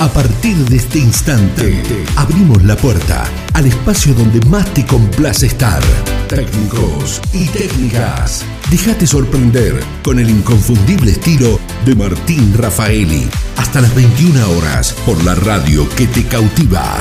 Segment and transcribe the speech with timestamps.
[0.00, 1.82] A partir de este instante,
[2.16, 5.82] abrimos la puerta al espacio donde más te complace estar.
[6.26, 8.42] Técnicos y técnicas.
[8.70, 13.28] Déjate sorprender con el inconfundible estilo de Martín Rafaeli.
[13.58, 16.96] Hasta las 21 horas por la radio que te cautiva.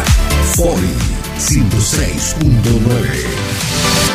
[0.57, 0.91] Fori
[1.39, 4.08] 106.9.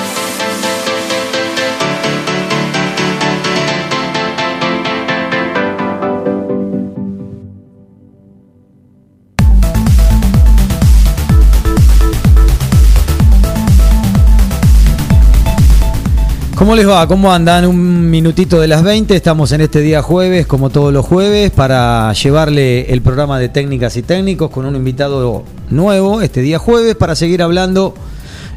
[16.64, 17.06] ¿Cómo les va?
[17.06, 17.66] ¿Cómo andan?
[17.66, 19.14] Un minutito de las 20.
[19.14, 23.98] Estamos en este día jueves, como todos los jueves, para llevarle el programa de técnicas
[23.98, 27.92] y técnicos con un invitado nuevo este día jueves para seguir hablando,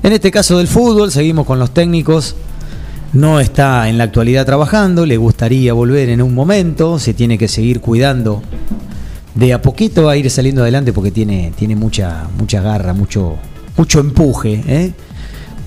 [0.03, 1.11] en este caso del fútbol.
[1.11, 2.37] Seguimos con los técnicos.
[3.11, 7.49] No está en la actualidad trabajando, le gustaría volver en un momento, se tiene que
[7.49, 8.41] seguir cuidando.
[9.35, 13.35] De a poquito a ir saliendo adelante porque tiene, tiene mucha, mucha garra, mucho,
[13.75, 14.63] mucho empuje.
[14.65, 14.93] ¿eh?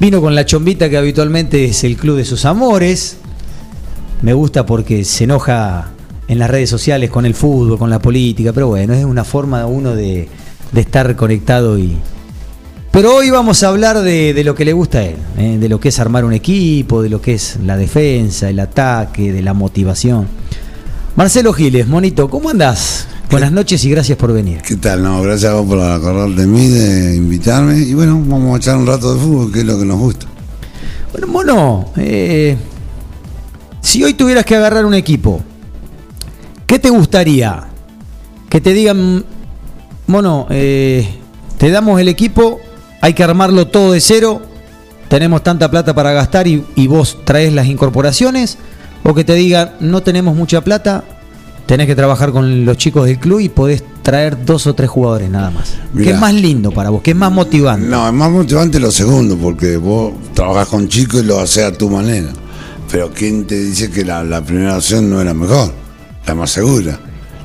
[0.00, 3.18] Vino con la chombita que habitualmente es el club de sus amores.
[4.22, 5.90] Me gusta porque se enoja
[6.26, 9.66] en las redes sociales con el fútbol, con la política, pero bueno, es una forma
[9.66, 10.26] uno de,
[10.74, 11.98] estar conectado y...
[12.90, 15.58] Pero hoy vamos a hablar de, de lo que le gusta a él, ¿eh?
[15.60, 19.32] de lo que es armar un equipo, de lo que es la defensa, el ataque,
[19.34, 20.26] de la motivación.
[21.14, 23.06] Marcelo Giles, Monito, ¿cómo andás?
[23.30, 24.60] Buenas noches y gracias por venir.
[24.60, 25.04] ¿Qué tal?
[25.04, 27.78] No, gracias a vos por acordar de mí, de invitarme.
[27.78, 30.26] Y bueno, vamos a echar un rato de fútbol, que es lo que nos gusta.
[31.12, 32.56] Bueno, Mono, eh,
[33.80, 35.40] si hoy tuvieras que agarrar un equipo,
[36.66, 37.68] ¿qué te gustaría?
[38.48, 39.24] Que te digan,
[40.08, 41.08] Mono, eh,
[41.56, 42.58] te damos el equipo,
[43.00, 44.42] hay que armarlo todo de cero,
[45.08, 48.58] tenemos tanta plata para gastar y, y vos traes las incorporaciones,
[49.04, 51.04] o que te digan, no tenemos mucha plata,
[51.70, 55.30] tenés que trabajar con los chicos del club y podés traer dos o tres jugadores
[55.30, 55.74] nada más.
[55.92, 56.14] ¿Qué Mirá.
[56.16, 57.00] es más lindo para vos?
[57.00, 57.86] ¿Qué es más motivante?
[57.86, 61.70] No, es más motivante lo segundo, porque vos trabajás con chicos y lo haces a
[61.70, 62.30] tu manera.
[62.90, 65.72] Pero ¿quién te dice que la, la primera opción no es la mejor?
[66.26, 66.98] La más segura.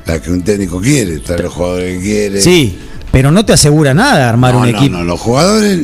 [0.08, 2.42] La que un técnico quiere, traer los jugadores que quiere.
[2.42, 2.80] Sí,
[3.12, 4.98] pero no te asegura nada armar no, un no, equipo.
[4.98, 5.82] no, los jugadores.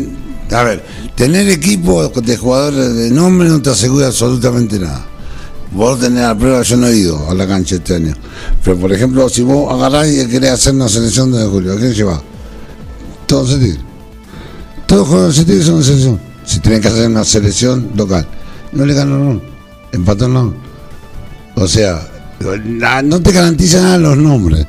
[0.51, 5.10] A ver, tener equipo de jugadores de nombre no te asegura absolutamente nada.
[5.71, 8.13] Vos tenés la prueba, yo no he ido a la cancha este año.
[8.63, 11.93] Pero por ejemplo, si vos agarrás y querés hacer una selección de julio, ¿a quién
[11.93, 12.21] llevas?
[13.25, 13.85] Todos se tiran.
[14.85, 16.19] Todos jugadores se tiran son una selección.
[16.45, 18.27] Si tienen que hacer una selección local,
[18.73, 19.41] no le ganan, no.
[19.93, 20.53] Empatan, no.
[21.55, 22.01] O sea,
[23.03, 24.65] no te garantiza nada los nombres.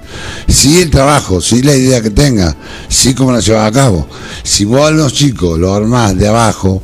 [0.46, 2.56] Sí el trabajo, sí la idea que tenga,
[2.88, 4.06] sí cómo la llevas a cabo.
[4.42, 6.82] Si vos a los chicos los armás de abajo,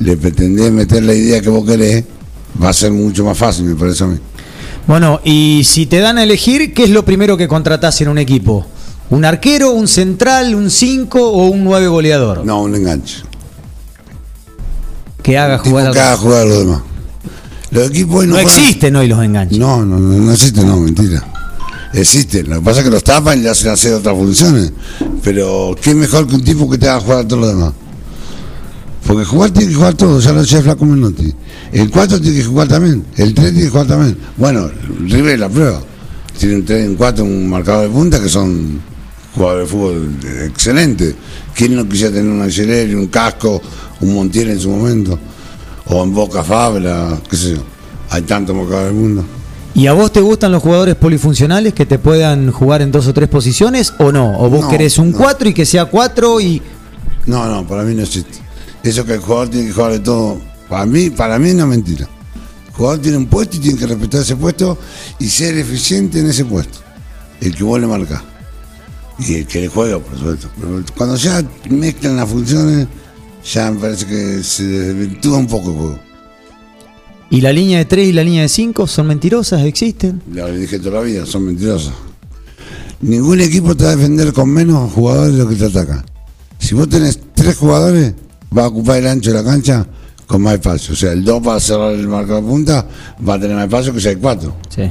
[0.00, 2.04] le pretendés meter la idea que vos querés,
[2.62, 4.18] va a ser mucho más fácil, me parece a mí.
[4.86, 8.18] Bueno, y si te dan a elegir, ¿qué es lo primero que contratás en un
[8.18, 8.66] equipo?
[9.10, 12.44] ¿Un arquero, un central, un 5 o un 9 goleador?
[12.44, 13.18] No, un enganche.
[15.22, 16.80] Que haga jugar al- que haga jugar a los demás.
[17.70, 19.58] Los equipos hoy No, juegan- existen hoy los enganches.
[19.58, 21.22] No, no, no, no existe, no, mentira.
[21.92, 24.72] Existen, lo que pasa es que los tapan y le hacen hacer otras funciones.
[25.22, 27.72] Pero, ¿qué mejor que un tipo que te haga jugar a todos los demás?
[29.08, 31.32] Porque jugar tiene que jugar todo, ya lo decía Flaco Menotti.
[31.72, 34.18] El 4 tiene que jugar también, el 3 tiene que jugar también.
[34.36, 34.70] Bueno,
[35.00, 35.80] River la prueba.
[36.38, 38.78] Tiene un 3 y un 4, un marcador de punta que son
[39.34, 40.14] jugadores de fútbol
[40.44, 41.14] excelentes.
[41.54, 43.62] ¿Quién no quisiera tener un Angelelli, un Casco,
[44.02, 45.18] un Montiel en su momento?
[45.86, 47.62] O en Boca Fabra, qué sé yo.
[48.10, 49.24] Hay tantos marcadores del mundo.
[49.74, 53.14] ¿Y a vos te gustan los jugadores polifuncionales que te puedan jugar en dos o
[53.14, 54.38] tres posiciones o no?
[54.38, 55.16] ¿O vos No, querés un no.
[55.16, 56.60] 4 y que sea 4 y...
[57.24, 58.47] No, no, para mí no existe.
[58.82, 61.66] Eso que el jugador tiene que jugar de todo, para mí, para mí es una
[61.66, 62.08] mentira.
[62.68, 64.78] El jugador tiene un puesto y tiene que respetar ese puesto
[65.18, 66.78] y ser eficiente en ese puesto.
[67.40, 68.22] El que vos le marcás.
[69.18, 70.48] Y el que le juega, por supuesto.
[70.60, 72.86] Pero cuando ya mezclan las funciones,
[73.44, 75.98] ya me parece que se desvirtúa un poco el juego.
[77.30, 79.62] ¿Y la línea de 3 y la línea de 5 son mentirosas?
[79.62, 80.22] ¿Existen?
[80.32, 81.92] Lo dije toda la vida, son mentirosas.
[83.00, 86.04] Ningún equipo te va a defender con menos jugadores de lo que te atacan.
[86.58, 88.14] Si vos tenés tres jugadores,
[88.56, 89.86] va a ocupar el ancho de la cancha
[90.26, 90.92] con más espacio.
[90.92, 92.86] O sea, el 2 para cerrar el marcador de punta
[93.26, 94.56] va a tener más espacio que si hay 4.
[94.68, 94.82] Sí.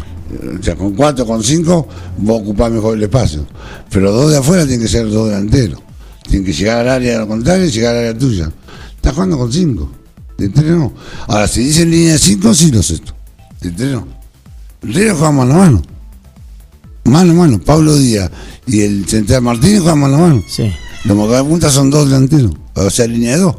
[0.60, 1.88] O sea, con 4, con 5,
[2.18, 3.46] vos ocupás mejor el espacio.
[3.90, 5.80] Pero dos de afuera tienen que ser dos delanteros.
[6.28, 8.52] Tienen que llegar al área de lo contrario y llegar al área tuya.
[8.96, 9.92] Estás jugando con 5.
[10.38, 10.94] De tres no.
[11.28, 13.00] Ahora, si dicen línea de 5, sí lo sé.
[13.62, 14.08] De tres no.
[14.82, 15.82] River juega mano a mano.
[17.06, 17.60] Mano a mano.
[17.60, 18.30] Pablo Díaz
[18.66, 20.44] y el central Martínez juegan mano a mano.
[20.48, 20.72] Sí.
[21.06, 22.52] Los marcadores de punta son dos delanteros.
[22.78, 23.56] O sea, línea de dos.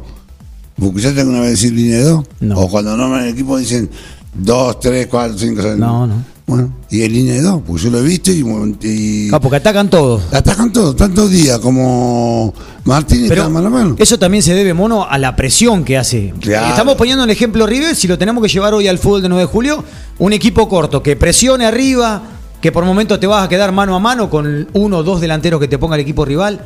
[0.79, 2.25] Porque ya tengo una vez decir línea de dos.
[2.39, 2.59] No.
[2.59, 3.89] O cuando nombran el equipo dicen
[4.33, 5.75] dos, tres, cuatro, cinco, seis.
[5.77, 6.23] No, no.
[6.47, 8.43] Bueno, y en línea de dos, porque yo lo he visto y,
[8.87, 10.33] y Ah, porque atacan todos.
[10.33, 12.51] atacan todos, tantos días como
[12.85, 13.95] Martínez Pero está mano a mano.
[13.99, 16.33] eso también se debe, mono, a la presión que hace.
[16.39, 16.69] Claro.
[16.69, 19.43] Estamos poniendo el ejemplo River, si lo tenemos que llevar hoy al fútbol de 9
[19.43, 19.83] de julio,
[20.17, 22.23] un equipo corto que presione arriba,
[22.61, 25.59] que por momentos te vas a quedar mano a mano con uno o dos delanteros
[25.59, 26.61] que te ponga el equipo rival,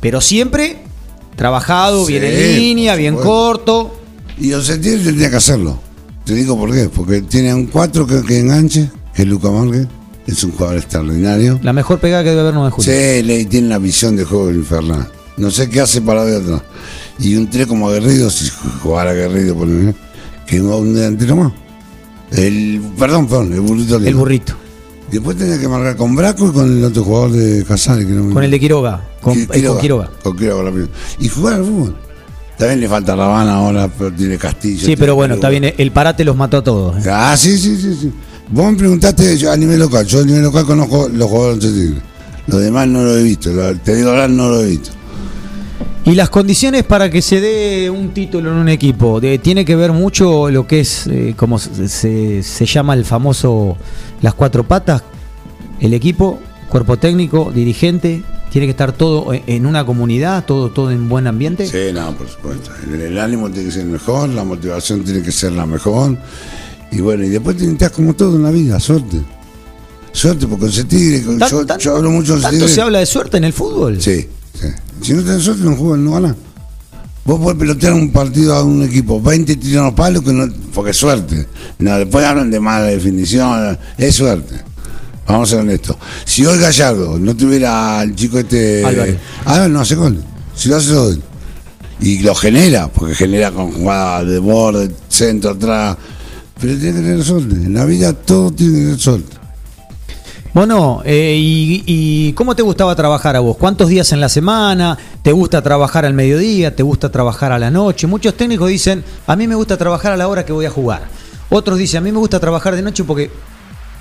[0.00, 0.82] pero siempre
[1.36, 3.98] trabajado, Sí, bien en línea, bien corto.
[4.38, 5.78] Y Osetier tendría que hacerlo.
[6.24, 6.88] Te digo por qué.
[6.88, 9.86] Porque tiene un 4 que, que enganche, que es Luca Márquez.
[10.26, 11.58] Es un jugador extraordinario.
[11.62, 12.92] La mejor pegada que debe haber 9 de julio.
[12.92, 15.08] Sí, le tiene una visión de juego infernal.
[15.36, 16.62] No sé qué hace para de atrás.
[17.18, 18.48] Y un 3 como aguerrido, si
[18.82, 19.94] jugara aguerrido por el
[20.46, 21.52] que un delantero más.
[22.30, 23.96] El, perdón, perdón, el burrito.
[23.96, 24.54] El burrito.
[25.12, 28.06] Después tenía que marcar con Braco y con el otro jugador de Casale.
[28.06, 29.00] Que no me- Con el de Quiroga.
[29.20, 30.10] Con, Qui- eh, con Quiroga.
[30.22, 30.92] Con Quiroga, la primera.
[31.20, 31.96] Y jugar al fútbol.
[32.58, 34.86] También le falta Rabana ahora, pero tiene Castillo.
[34.86, 35.72] Sí, pero bueno, está bien.
[35.76, 37.04] El parate los mató a todos.
[37.04, 37.10] eh.
[37.10, 38.12] Ah, sí, sí, sí, sí.
[38.50, 40.06] Vos me preguntaste yo, a nivel local.
[40.06, 42.02] Yo a nivel local conozco los jugadores de Tigre.
[42.46, 43.52] Los demás no lo he visto.
[43.52, 44.90] Lo- te digo ahora, no lo he visto.
[46.04, 49.76] Y las condiciones para que se dé un título en un equipo, de- tiene que
[49.76, 53.76] ver mucho lo que es, eh, como se, se- se llama el famoso
[54.20, 55.02] las cuatro patas,
[55.80, 60.90] el equipo, cuerpo técnico, dirigente, tiene que estar todo en- en una comunidad, todo, todo
[60.90, 61.66] en buen ambiente.
[61.66, 62.70] Sí, no, por supuesto.
[62.92, 66.18] El, el ánimo tiene que ser mejor, la motivación tiene que ser la mejor.
[66.90, 69.18] Y bueno, y después te necesitas como todo en la vida, suerte.
[70.10, 71.22] Suerte, porque ese tigre,
[71.64, 72.74] Tan- yo, hablo mucho de ese ¿Tanto tigre.
[72.74, 74.02] se habla de suerte en el fútbol?
[74.02, 74.26] Sí,
[75.00, 76.36] Si no tenés suerte, no juegas, no ganás.
[77.24, 80.90] Vos podés pelotear un partido a un equipo, 20 tiran los palos, que no, porque
[80.90, 81.46] es suerte.
[81.78, 84.72] No, después hablan de mala definición, es suerte.
[85.26, 85.96] Vamos a ser honestos.
[86.24, 88.84] Si hoy Gallardo no tuviera al chico este.
[88.84, 89.18] Álvarez.
[89.44, 90.22] Álvarez no hace gol.
[90.54, 91.22] Si lo hace él.
[92.00, 95.96] Y lo genera, porque genera con jugadas de borde, centro, atrás.
[96.60, 97.54] Pero tiene que tener suerte.
[97.54, 99.36] En la vida todo tiene que tener suerte.
[100.54, 103.56] Bueno, eh, y, cómo te gustaba trabajar a vos?
[103.56, 104.98] ¿Cuántos días en la semana?
[105.22, 106.76] ¿Te gusta trabajar al mediodía?
[106.76, 108.06] ¿Te gusta trabajar a la noche?
[108.06, 111.08] Muchos técnicos dicen, a mí me gusta trabajar a la hora que voy a jugar.
[111.48, 113.30] Otros dicen, a mí me gusta trabajar de noche porque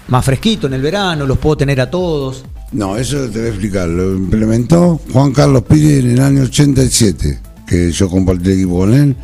[0.09, 2.43] más fresquito en el verano, los puedo tener a todos.
[2.73, 3.87] No, eso te voy a explicar.
[3.87, 8.93] Lo implementó Juan Carlos Pires en el año 87, que yo compartí el equipo con
[8.93, 9.15] él,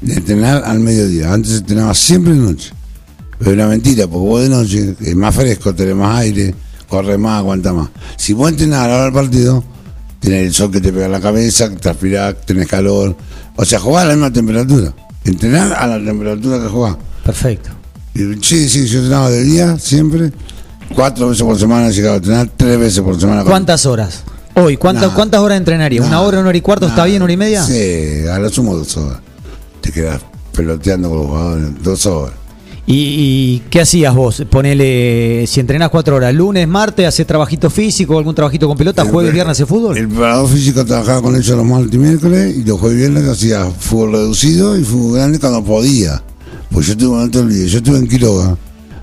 [0.00, 1.32] de entrenar al mediodía.
[1.32, 2.70] Antes entrenaba siempre de noche.
[3.40, 6.54] Pero era mentira, porque vos de noche es más fresco, tenés más aire,
[6.88, 7.88] corre más, aguanta más.
[8.16, 9.64] Si vos entrenás a la hora del partido,
[10.20, 13.16] tenés el sol que te pega en la cabeza, transpirás, tenés calor.
[13.56, 14.92] O sea, jugás a la misma temperatura.
[15.24, 16.96] Entrenar a la temperatura que jugás.
[17.24, 17.70] Perfecto.
[18.42, 20.32] Sí, sí, yo entrenaba de día siempre.
[20.94, 23.44] Cuatro veces por semana he llegado a entrenar, tres veces por semana.
[23.44, 24.22] ¿Cuántas horas?
[24.54, 25.14] Hoy, ¿cuántas, Nah.
[25.14, 26.00] ¿cuántas horas entrenaría?
[26.00, 26.88] ¿Una Nah, hora, una hora y cuarto?
[26.88, 27.62] ¿Está bien, hora y media?
[27.62, 29.18] Sí, a lo sumo dos horas.
[29.82, 30.20] Te quedas
[30.52, 32.34] peloteando con los jugadores, dos horas.
[32.90, 34.42] ¿Y, y qué hacías vos?
[34.48, 39.30] Ponele, si entrenás cuatro horas, lunes, martes, haces trabajito físico, algún trabajito con pelota, jueves,
[39.30, 39.98] viernes, haces fútbol.
[39.98, 43.28] El preparador físico trabajaba con ellos los martes y miércoles y los jueves y viernes
[43.28, 46.22] hacía fútbol reducido y fútbol grande cuando podía.
[46.70, 48.56] Pues yo estuve, no te olvides, yo estuve en Quiroga,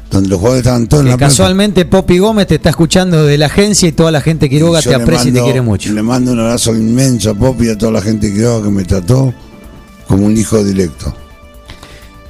[0.10, 3.46] donde los jugadores estaban todos en la casualmente Poppy Gómez te está escuchando de la
[3.46, 5.94] agencia y toda la gente de Quiroga te aprecia y te quiere mucho.
[5.94, 8.72] Le mando un abrazo inmenso a Popi y a toda la gente de Quiroga que
[8.72, 9.32] me trató
[10.08, 11.14] como un hijo directo.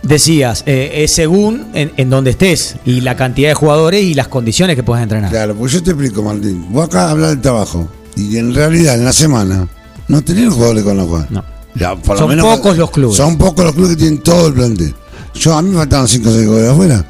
[0.05, 4.27] Decías, eh, es según en, en donde estés y la cantidad de jugadores y las
[4.27, 5.31] condiciones que puedes entrenar.
[5.31, 6.67] Claro, pues yo te explico, Martín.
[6.69, 9.67] Vos acá hablas del trabajo y en realidad en la semana
[10.07, 11.31] no tenés jugadores con los cuales.
[11.31, 11.43] No.
[11.73, 13.17] Ya, por lo Son menos- pocos los clubes.
[13.17, 14.93] Son pocos los clubes que tienen todo el plantel.
[15.33, 17.05] Yo a mí me faltaban 5 o 6 jugadores afuera.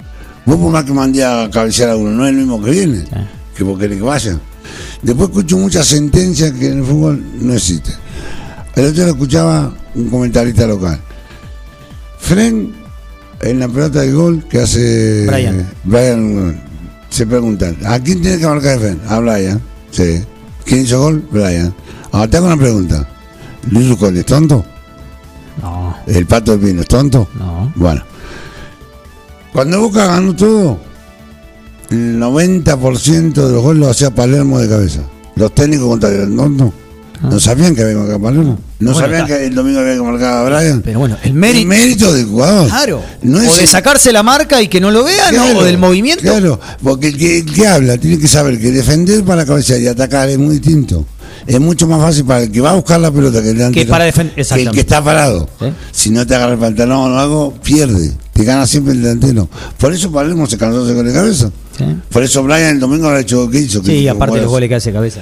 [0.46, 3.04] Vos por más que mandé a cabecear a uno, no es el mismo que viene,
[3.58, 4.40] que vos querés que vaya.
[5.02, 7.94] Después escucho muchas sentencias que en el fútbol no existen.
[8.76, 11.00] El otro día lo escuchaba un comentarista local.
[12.20, 12.74] Fren,
[13.42, 15.68] en la pelota del gol que hace Brian.
[15.84, 16.62] Brian,
[17.10, 19.02] se preguntan, ¿a quién tiene que marcar el Fren?
[19.08, 19.62] A Brian.
[19.92, 20.22] Sí.
[20.66, 21.24] ¿Quién hizo gol?
[21.32, 21.74] Brian.
[22.12, 23.08] Ahora te hago una pregunta.
[23.72, 24.66] ¿Luis Rucón es tonto?
[25.62, 27.28] No, ¿El Pato del Pino es tonto?
[27.38, 27.72] no.
[27.76, 28.04] Bueno.
[29.54, 30.78] Cuando Boca ganó todo,
[31.90, 35.00] el 90% de los goles lo hacía Palermo de cabeza.
[35.36, 36.74] Los técnicos contaron, no, no.
[37.22, 38.60] No sabían que había que marcar a Palermo.
[38.80, 38.94] No Ah.
[38.94, 39.38] Bueno, sabían está.
[39.38, 40.82] que el domingo había que marcar a Brian.
[40.82, 41.68] Pero bueno, el El mérito.
[41.68, 42.68] mérito del jugador.
[42.70, 43.02] Claro.
[43.22, 45.60] No es o de el- sacarse la marca y que no lo vean, ¿no?
[45.60, 46.24] O del movimiento.
[46.24, 49.78] Claro, porque el que, el que habla tiene que saber que defender para la cabeza
[49.78, 51.06] y atacar es muy distinto.
[51.48, 53.90] Es mucho más fácil para el que va a buscar la pelota que el delantero,
[53.90, 54.22] para que
[54.56, 55.48] el que está parado.
[55.60, 55.66] ¿Sí?
[55.92, 58.12] Si no te agarra el pantalón o algo, pierde.
[58.34, 59.48] Te gana siempre el delantero.
[59.78, 61.52] Por eso Palermo se cansó de goles de cabeza.
[61.78, 61.84] Sí.
[62.10, 63.82] Por eso Brian el domingo ha hecho que hizo.
[63.82, 65.22] que Sí, hizo aparte de los goles que hace cabeza.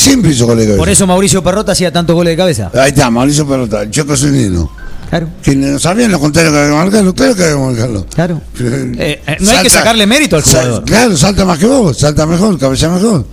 [0.00, 0.78] Siempre hizo goles de cabeza.
[0.80, 2.70] Por eso Mauricio Perrota hacía tantos goles de cabeza.
[2.74, 4.70] Ahí está, Mauricio Perrota, el Choco Zunino.
[5.10, 5.28] Claro.
[5.42, 8.06] Que no sabían lo contrario que había que marcarlo, claro que había que marcarlo.
[8.14, 8.40] Claro.
[8.60, 10.84] Eh, eh, no hay que sacarle mérito al sal- jugador.
[10.84, 13.26] claro, salta más que vos, salta mejor, cabeza mejor.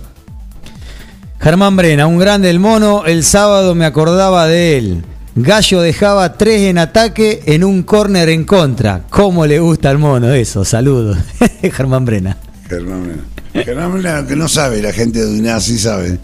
[1.40, 3.04] Germán Brena, un grande el mono.
[3.06, 5.04] El sábado me acordaba de él.
[5.36, 9.02] Gallo dejaba tres en ataque en un córner en contra.
[9.08, 10.64] ¿Cómo le gusta al mono eso?
[10.64, 11.16] Saludos.
[11.62, 12.36] Germán Brena.
[12.68, 13.64] Germán Mena.
[13.64, 16.18] Germán Mena, que no sabe, la gente de Dudiná sí sabe,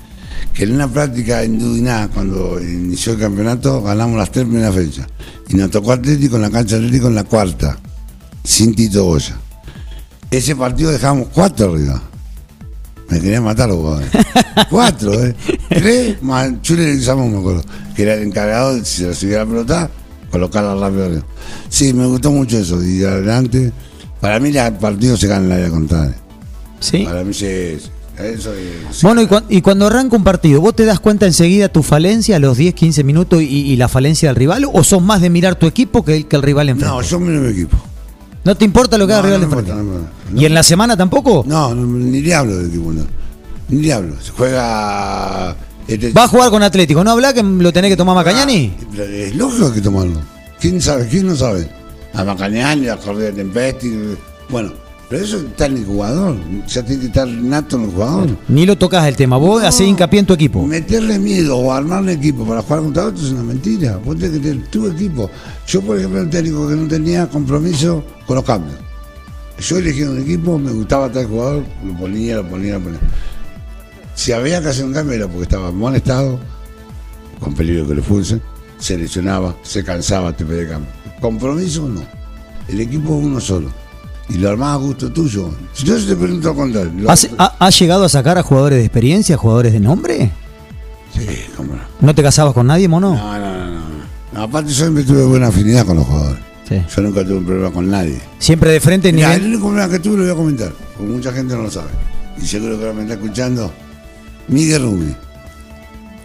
[0.52, 5.06] que en una práctica en Dudiná, cuando inició el campeonato, ganamos las tres primeras fechas.
[5.48, 7.78] Y nos tocó Atlético en la cancha Atlético en la cuarta,
[8.42, 9.36] sin Tito Goya.
[10.30, 12.02] Ese partido dejamos cuatro arriba.
[13.08, 14.10] Me querían matar los jugadores.
[14.70, 15.34] Cuatro, ¿eh?
[15.68, 17.62] Tres, más Chule Leguizamón, me acuerdo,
[17.94, 19.90] que era el encargado de si se recibía la pelota,
[20.30, 21.26] colocarla rápido arriba.
[21.68, 22.82] Sí, me gustó mucho eso.
[22.82, 23.72] Y adelante,
[24.20, 26.16] para mí el partido se gana en la área contraria.
[26.80, 27.04] ¿Sí?
[27.04, 27.78] Para mí sí.
[28.18, 29.02] Eso es.
[29.02, 32.37] Bueno, y, cuan- y cuando arranca un partido, ¿vos te das cuenta enseguida tu falencia
[32.37, 34.66] a los 10, 15 minutos y, y la falencia del rival?
[34.73, 36.94] ¿O sos más de mirar tu equipo que el, que el rival enfrente?
[36.94, 37.76] No, yo miro mi equipo.
[38.44, 39.80] ¿No te importa lo que No, haga el rival no enfrente?
[39.80, 40.40] importa, no.
[40.40, 41.44] ¿Y en la semana tampoco?
[41.47, 42.92] No, ni le hablo del equipo.
[43.68, 44.14] Ni le hablo.
[44.21, 45.56] Se juega.
[45.88, 47.02] este- ¿Va a jugar con Atlético?
[47.02, 48.75] ¿No habla que lo tenés que tomar Macañani?
[48.99, 50.21] Ah, Es lógico que tomarlo.
[50.61, 51.09] ¿Quién sabe?
[51.09, 51.68] ¿Quién no sabe?
[52.12, 53.92] A Macañani, a Correa de Tempesti.
[54.49, 54.73] Bueno,
[55.08, 56.37] pero eso está en el jugador.
[56.66, 58.37] Ya tiene que estar nato en el jugador.
[58.49, 59.37] Ni lo tocas el tema.
[59.37, 59.68] Vos No.
[59.68, 60.66] hacés hincapié en tu equipo.
[60.66, 63.99] Meterle miedo o armar un equipo para jugar contra otro es una mentira.
[64.04, 65.30] Vos tenés que tener tu equipo.
[65.66, 68.76] Yo, por ejemplo, era un técnico que no tenía compromiso con los cambios.
[69.61, 72.99] Yo elegí un equipo, me gustaba tal jugador, lo ponía, lo ponía, lo ponía.
[74.16, 76.40] Si había que hacer un cambio era porque estaba molestado,
[77.40, 78.40] con peligro que lo fuese,
[78.78, 80.90] se lesionaba, se cansaba, te pedía cambio.
[81.20, 82.02] Compromiso no.
[82.68, 83.70] El equipo es uno solo.
[84.28, 85.50] Y lo armás a gusto tuyo.
[85.74, 86.92] Si yo te pregunto al contrario.
[86.96, 90.30] lo- ¿Has, ha- has llegado a sacar a jugadores de experiencia, jugadores de nombre?
[91.12, 91.26] Sí,
[91.56, 91.82] cómo no.
[92.00, 93.14] ¿No te casabas con nadie, mono?
[93.14, 93.80] No, no, no,
[94.32, 94.42] no.
[94.42, 96.42] Aparte yo siempre tuve buena afinidad con los jugadores.
[96.68, 96.82] Sí.
[96.96, 98.18] Yo nunca tuve un problema con nadie.
[98.38, 99.32] Siempre de frente, nivel.
[99.32, 101.90] el único problema que tuve lo voy a comentar, porque mucha gente no lo sabe.
[102.42, 103.70] Y seguro que ahora me está escuchando.
[104.48, 105.14] Miguel Rubio.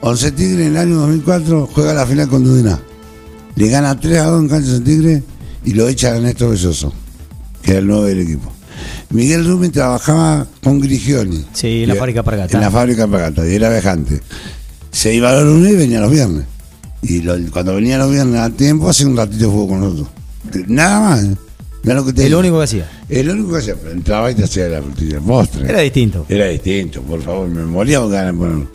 [0.01, 2.79] Once Tigre en el año 2004 juega la final con Dudiná.
[3.55, 5.23] Le gana 3 a 2 en cancha de Tigre
[5.65, 6.93] y lo echa a Ernesto Belloso,
[7.71, 8.51] era el nuevo del equipo.
[9.11, 11.45] Miguel Rubio trabajaba con Grigioni.
[11.53, 12.55] Sí, en la fábrica Alpargata.
[12.57, 14.21] En la fábrica Alpargata, y era viajante.
[14.91, 16.45] Se iba los lunes y venía los viernes.
[17.01, 20.07] Y lo- cuando venía los viernes a tiempo, hacía un ratito de juego con nosotros.
[20.67, 21.23] Nada más.
[21.23, 21.35] ¿eh?
[21.83, 22.39] Mirá lo que te El digo.
[22.39, 22.89] único que hacía.
[23.07, 25.69] El único que hacía, pero entraba y te hacía la frutilla, postre.
[25.69, 26.25] Era distinto.
[26.29, 28.69] Era distinto, por favor, me moría con ganas ponerlo.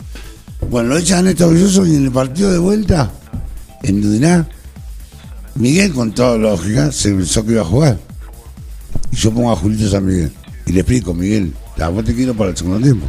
[0.69, 3.11] Bueno, lo echan a Néstor Belloso y en el partido de vuelta,
[3.83, 4.47] en Dudiná,
[5.55, 7.99] Miguel, con toda lógica, se pensó que iba a jugar.
[9.11, 10.31] Y yo pongo a Julito San Miguel.
[10.65, 13.05] Y le explico, Miguel, la vos te quiero para el segundo tiempo.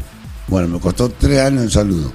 [0.48, 2.12] Bueno, me costó tres años el saludo.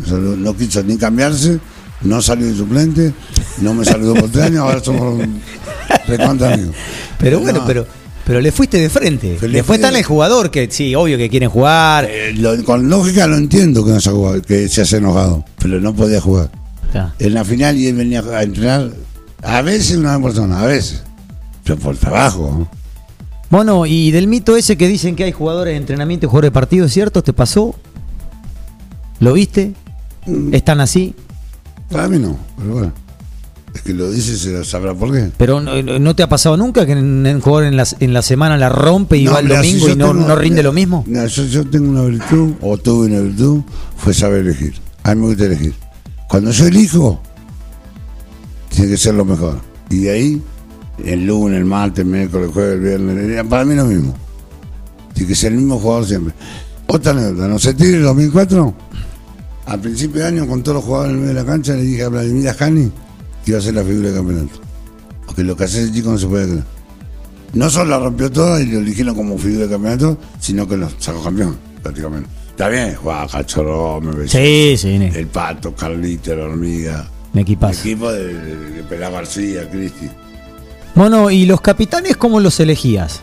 [0.00, 1.58] El saludo No quiso ni cambiarse,
[2.02, 3.12] no salió de suplente,
[3.60, 5.22] no me saludó por tres años, ahora somos
[6.06, 6.74] recontra amigos.
[7.18, 7.66] Pero bueno, No.
[7.66, 7.86] pero,
[8.26, 9.36] pero le fuiste de frente.
[9.40, 12.06] Pero le Después está el jugador que sí, obvio que quieren jugar.
[12.10, 15.80] Eh, lo- con lógica lo entiendo que no se, jugado, que se hace enojado, pero
[15.80, 16.50] no podía jugar.
[17.20, 18.90] En la final y él venía a entrenar
[19.42, 21.02] a veces una persona, a veces,
[21.62, 22.56] pero por trabajo.
[22.58, 22.79] ¿no?
[23.50, 26.52] Bueno, y del mito ese que dicen que hay jugadores de entrenamiento y jugadores de
[26.54, 27.22] partido, ¿es cierto?
[27.22, 27.74] ¿Te pasó?
[29.18, 29.74] ¿Lo viste?
[30.26, 30.54] Mm.
[30.54, 31.14] ¿Están así?
[31.90, 32.92] Para mí no, pero bueno.
[33.74, 35.30] Es que lo dice, se sabrá por qué.
[35.36, 38.56] Pero no, no te ha pasado nunca que un jugador en la, en la semana
[38.56, 41.04] la rompe y No, va el mirá, domingo y no, tengo- no rinde lo mismo?
[41.06, 43.60] No, yo, yo tengo una virtud, o tuve una virtud,
[43.96, 44.74] fue saber elegir.
[45.04, 45.74] A mí me gusta elegir.
[46.28, 47.20] Cuando yo elijo,
[48.70, 49.60] tiene que ser lo mejor.
[49.88, 50.42] Y de ahí,
[51.06, 53.84] el lunes, el martes, el miércoles, el jueves, el viernes, el día, para mí lo
[53.86, 54.14] mismo.
[55.14, 56.34] Tiene que ser el mismo jugador siempre.
[56.86, 58.74] Otra anécdota, no sé, Tigre 2004,
[59.66, 61.82] al principio de año, con todos los jugadores en el medio de la cancha, le
[61.82, 62.90] dije a Vladimir Ajani
[63.44, 64.60] que iba a ser la figura del campeonato.
[65.26, 66.64] Porque lo que hace ese chico no se puede creer.
[67.52, 70.88] No solo la rompió toda y lo eligieron como figura de campeonato, sino que lo
[70.98, 72.28] sacó campeón, prácticamente.
[72.50, 77.08] Está bien, jugaba Cachorro, me Sí, sí, ne- el Pato, Carlito, la Hormiga.
[77.32, 77.80] un El equipazo.
[77.80, 80.08] equipo de, de, de Pelá García, Cristi.
[80.94, 83.22] Bueno, ¿y los capitanes cómo los elegías?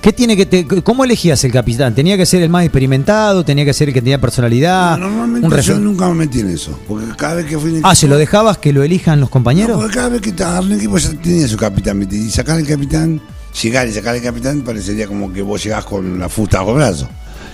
[0.00, 1.92] ¿Qué tiene que te- ¿Cómo elegías el capitán?
[1.94, 3.44] ¿Tenía que ser el más experimentado?
[3.44, 4.96] ¿Tenía que ser el que tenía personalidad?
[4.96, 7.78] Normalmente ¿Un yo nunca me metí en eso, porque cada vez que fui en Ah,
[7.90, 9.76] equipo- ¿se lo dejabas que lo elijan los No, compañeros?
[9.80, 12.66] porque cada vez que te agarré el equipo ya tenía su capitán, y sacar el
[12.66, 13.20] capitán,
[13.60, 16.76] llegar y sacar el capitán parecería como que vos llegás con la fusta bajo el
[16.76, 17.08] brazo.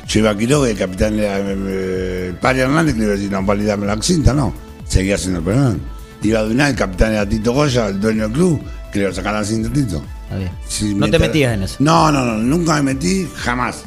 [0.07, 3.15] Yo iba a Quiroga y el capitán era eh, el Pari Hernández, que le iba
[3.15, 4.53] a decir, no, Pari, dame la cinta, no.
[4.87, 5.81] Seguía siendo el penal.
[6.23, 8.61] Iba a Duná, el capitán era Tito Goya, el dueño del club,
[8.95, 10.03] que le iba a sacar la cinta a Tito.
[10.23, 10.51] Está bien.
[10.69, 11.77] Si No te metías en eso.
[11.81, 13.83] No, no, no, nunca me metí, jamás.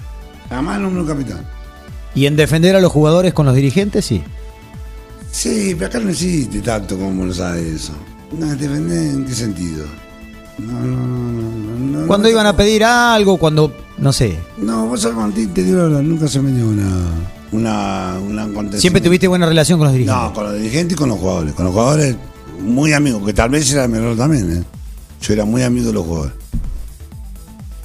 [0.50, 1.46] Jamás nombré un capitán.
[2.14, 4.04] ¿Y en defender a los jugadores con los dirigentes?
[4.04, 4.22] Sí.
[5.32, 7.94] Sí, pero acá no existe tanto como lo sabe eso.
[8.38, 9.86] No, defender en qué sentido.
[10.58, 12.08] No, no, no, no, no.
[12.08, 14.38] Cuando no, iban a pedir algo, cuando, no sé.
[14.58, 16.90] No, vos Martín, te digo verdad, nunca se me dio una.
[17.54, 18.78] Una, una.
[18.78, 20.22] Siempre tuviste buena relación con los dirigentes.
[20.22, 21.54] No, con los dirigentes y con los jugadores.
[21.54, 22.16] Con los jugadores,
[22.60, 24.77] muy amigos, que tal vez era mejor también, ¿eh?
[25.22, 26.34] Yo era muy amigo de los jugadores.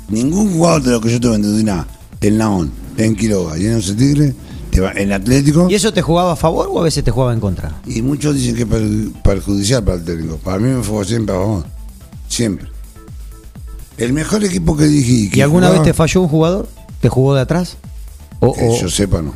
[0.09, 1.87] Ningún jugador de los que yo tuve en Dudiná,
[2.21, 4.35] en Naón, en Quiroga y en Once Tigre,
[4.71, 7.41] te en Atlético, ¿Y eso te jugaba a favor o a veces te jugaba en
[7.41, 7.81] contra?
[7.87, 10.37] y muchos dicen que es per- perjudicial para el técnico.
[10.39, 11.65] Para mí me fue siempre a favor.
[12.29, 12.69] Siempre.
[13.99, 16.69] El mejor equipo que que ¿Y alguna jugaba- vez te falló un jugador?
[17.01, 17.77] ¿Te jugó de atrás?
[18.41, 19.35] ¿O, Que o yo sepa, no.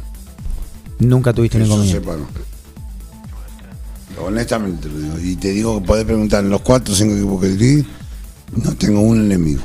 [0.99, 2.26] nunca tuviste Que un yo sepa, no.
[4.18, 5.18] Honestamente te lo digo.
[5.18, 7.87] Y te digo que podés preguntar en los cuatro o cinco equipos que dirigí,
[8.62, 9.62] no tengo un enemigo.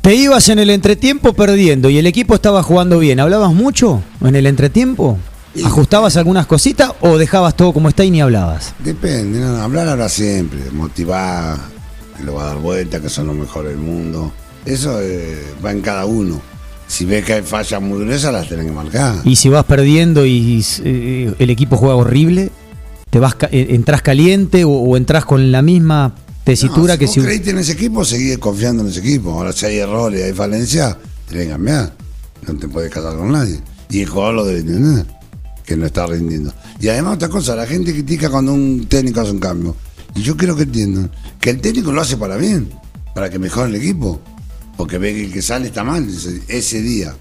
[0.00, 3.20] Te ibas en el entretiempo perdiendo y el equipo estaba jugando bien.
[3.20, 5.18] ¿Hablabas mucho en el entretiempo?
[5.64, 8.74] ¿Ajustabas algunas cositas o dejabas todo como está y ni hablabas?
[8.80, 11.56] Depende, no, hablar habla siempre, motivar,
[12.22, 14.32] lo va a dar vuelta, que son los mejores del mundo.
[14.66, 16.40] Eso eh, va en cada uno.
[16.86, 19.14] Si ves que hay fallas muy gruesas, las tenés que marcar.
[19.24, 22.50] Y si vas perdiendo y eh, el equipo juega horrible,
[23.14, 27.12] te vas eh, entras caliente o, o entras con la misma tesitura No, que si
[27.12, 29.30] si vos creíste en ese equipo, seguís confiando en ese equipo.
[29.30, 30.96] Ahora, si hay errores, hay falencias,
[31.28, 31.94] tenés que cambiar.
[32.44, 33.60] No te puedes casar con nadie.
[33.88, 35.06] Y el jugador lo debe entender,
[35.64, 36.52] que no está rindiendo.
[36.80, 39.76] Y además, otra cosa, la gente critica cuando un técnico hace un cambio.
[40.16, 41.08] Y yo quiero que entiendan
[41.40, 42.68] que el técnico lo hace para bien,
[43.14, 44.20] para que mejore el equipo.
[44.76, 47.14] Porque ve que el que sale está mal ese, ese día.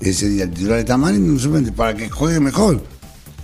[0.00, 1.36] Ese día el titular está mal y no
[1.76, 2.82] para que juegue mejor.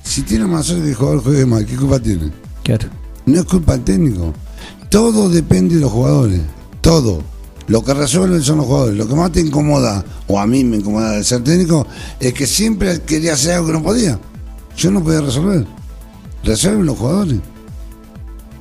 [0.02, 2.30] Si tiene más suerte que el jugador juegue mal, ¿qué culpa tiene?
[2.64, 2.88] Claro.
[3.26, 4.32] No es culpa del técnico.
[4.90, 6.40] Todo depende de los jugadores.
[6.80, 7.22] Todo.
[7.66, 8.96] Lo que resuelven son los jugadores.
[8.96, 11.86] Lo que más te incomoda, o a mí me incomoda de ser técnico,
[12.18, 14.18] es que siempre quería hacer algo que no podía.
[14.76, 15.66] Yo no podía resolver.
[16.42, 17.40] Resuelven los jugadores.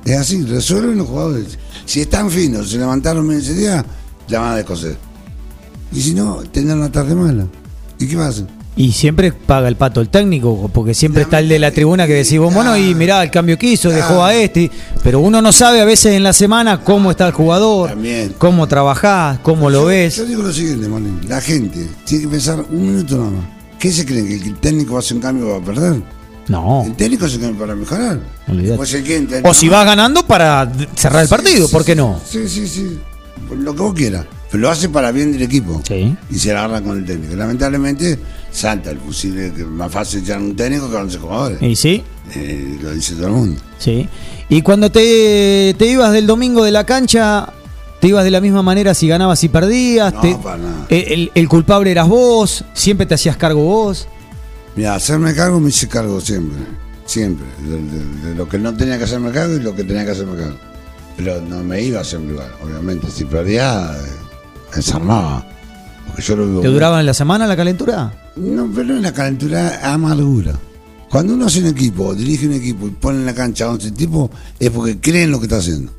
[0.04, 1.58] Es así, resuelven los jugadores.
[1.86, 3.84] Si están finos, se levantaron bien ese día,
[4.28, 4.98] la van a descoser.
[5.92, 7.46] Y si no, tendrán una tarde mala.
[7.98, 8.46] ¿Y qué va a hacer?
[8.78, 12.14] Y siempre paga el pato el técnico, porque siempre está el de la tribuna que
[12.14, 14.70] decís, vos, bueno, y mirá, el cambio que hizo, dejó a este,
[15.02, 18.36] pero uno no sabe a veces en la semana cómo está el jugador, También.
[18.38, 20.14] cómo trabajás, cómo lo Yo- ves.
[20.16, 21.18] Yo digo lo siguiente, Martín.
[21.26, 23.44] La gente tiene que pensar un minuto nada más.
[23.80, 24.28] ¿Qué se creen?
[24.28, 26.00] ¿Que el técnico hacer un cambio y va a perder?
[26.46, 26.84] No.
[26.86, 28.20] El técnico se cambia para mejorar.
[28.46, 32.20] Después el O si vas ganando para cerrar el partido, sí, ¿por qué no?
[32.24, 32.96] Sí, sí, sí.
[33.58, 34.24] Lo que vos quieras.
[34.50, 35.82] Pero lo hace para bien del equipo.
[35.86, 36.16] Sí.
[36.30, 37.36] Y se la agarra con el técnico.
[37.36, 38.18] Lamentablemente,
[38.50, 39.34] salta el fusil.
[39.54, 41.62] que Es más fácil echar un técnico que a 11 jugadores.
[41.62, 42.02] Y sí,
[42.34, 43.60] Eh, lo dice todo el mundo.
[43.78, 44.08] sí.
[44.50, 47.52] Y cuando te, te ibas del domingo de la cancha,
[48.00, 50.14] te ibas de la misma manera si ganabas y perdías.
[50.14, 50.86] No, te- para nada.
[50.88, 54.08] el, el- culpable eras vos, siempre te hacías cargo vos.
[54.76, 56.58] Mira, hacerme cargo me hice cargo siempre.
[57.04, 57.46] Siempre.
[57.62, 60.12] De, de- de lo que no tenía que hacerme cargo y lo que tenía que
[60.12, 60.56] hacerme cargo.
[61.18, 63.08] Pero no me iba a hacer lugar, obviamente.
[63.10, 63.90] Si perdía,
[64.76, 65.46] desarmaba.
[66.06, 66.60] Porque yo lo vivo.
[66.60, 68.12] ¿Te duraba en la semana la calentura?
[68.36, 70.58] No, pero en la calentura amargura.
[71.10, 73.92] Cuando uno hace un equipo, dirige un equipo y pone en la cancha a 11
[73.92, 75.92] tipos, es porque creen lo que está haciendo.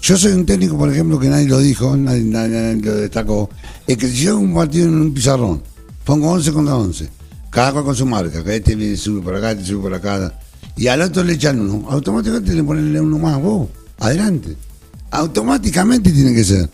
[0.00, 3.50] Yo soy un técnico, por ejemplo, que nadie lo dijo, nadie, nadie- nadie lo destacó.
[3.86, 5.62] Es que si yo hago un partido en un pizarrón,
[6.04, 7.08] pongo 11 contra 11,
[7.50, 10.32] cada cual con su marca, que este viene, sube por acá, este sube por acá,
[10.76, 14.56] y al otro le echan uno, automáticamente le ponen uno más, vos, adelante.
[15.10, 16.70] Automáticamente tiene que ser.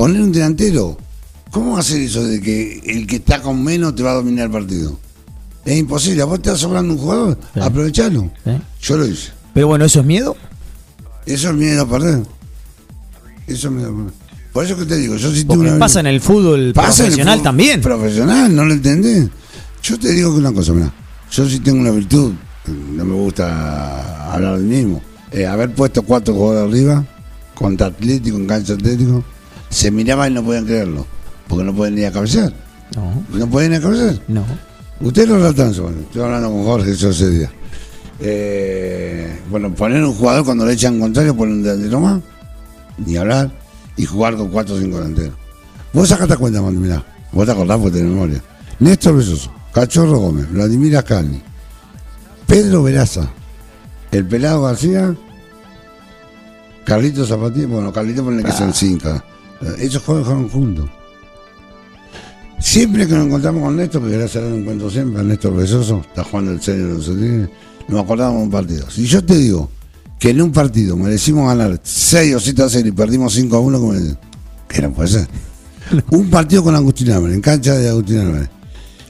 [0.00, 0.96] Poner un delantero.
[1.50, 4.14] ¿Cómo va a ser eso de que el que está con menos te va a
[4.14, 4.98] dominar el partido?
[5.62, 6.22] Es imposible.
[6.24, 7.60] Vos te está sobrando un jugador, Sí.
[7.60, 8.30] aprovechalo.
[8.42, 8.50] Sí.
[8.80, 9.28] Yo lo hice.
[9.52, 10.34] Pero bueno, ¿eso es miedo?
[11.26, 12.22] Eso es miedo a perder.
[13.46, 14.12] Eso es miedo a perder.
[14.54, 16.72] Por eso que te digo, yo sí tengo Porque una pasa en el fútbol el
[16.72, 17.80] profesional fútbol también.
[17.82, 19.28] Profesional, ¿no lo entendés?
[19.82, 20.90] Yo te digo que una cosa, mira,
[21.30, 22.32] yo sí tengo una virtud,
[22.96, 25.02] no me gusta hablar del mismo.
[25.30, 27.04] Eh, haber puesto cuatro jugadores arriba,
[27.54, 29.22] contra Atlético, en cancha Atlético,
[29.70, 31.06] se miraban y no podían creerlo,
[31.48, 32.52] porque no pueden ni a cabecear.
[32.94, 33.24] No.
[33.30, 34.20] ¿No pueden ir a cabecear?
[34.28, 34.44] No.
[35.00, 37.50] Ustedes lo tratan, bueno, estoy hablando con Jorge eso ese día.
[38.18, 42.20] Eh, bueno, poner un jugador cuando le echan contrario, poner un delantero más,
[42.98, 43.50] ni hablar,
[43.96, 45.34] y jugar con 4 o 5 delanteros.
[45.92, 47.02] Vos sacate cuenta, Manu, mirá,
[47.32, 48.42] vos te acordás porque tenés memoria.
[48.78, 51.40] Néstor Besoso, Cachorro Gómez, Vladimir Ascani,
[52.46, 53.30] Pedro Veraza,
[54.10, 55.14] el Pelado García,
[56.84, 58.56] Carlito Zapatía, bueno, Carlito ponle que ah.
[58.56, 59.22] son 5.
[59.62, 60.88] Eh, ellos juegan juntos.
[62.58, 66.22] Siempre que nos encontramos con Néstor, que gracias a Dios encuentro siempre, Néstor Besoso, está
[66.24, 67.48] jugando el serio de los Sotines,
[67.88, 68.90] nos acordábamos un partido.
[68.90, 69.70] Si yo te digo
[70.18, 73.60] que en un partido merecimos ganar 6 o 7 a 0 y perdimos 5 a
[73.60, 73.92] 1, como
[74.68, 75.28] que no puede ser.
[76.10, 78.50] un partido con Agustín Álvarez, en cancha de Agustín Álvarez.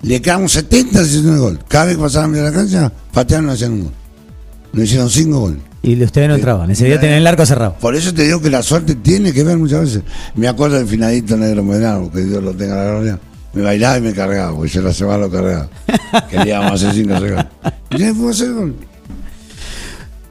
[0.02, 1.60] Le quedamos 70 haciendo el gol.
[1.68, 3.92] Cada vez que pasaban de la cancha, patearon no hacían un gol.
[4.72, 5.69] Nos hicieron 5 goles.
[5.82, 7.74] Y ustedes no entraban, ese día tenían el arco cerrado.
[7.80, 10.02] Por eso te digo que la suerte tiene que ver muchas veces.
[10.34, 13.18] Me acuerdo del finadito negro moderno, que Dios lo tenga la gloria.
[13.54, 15.68] Me bailaba y me cargaba, porque yo la semana lo cargaba.
[16.30, 18.86] Queríamos hacer cinco segundos.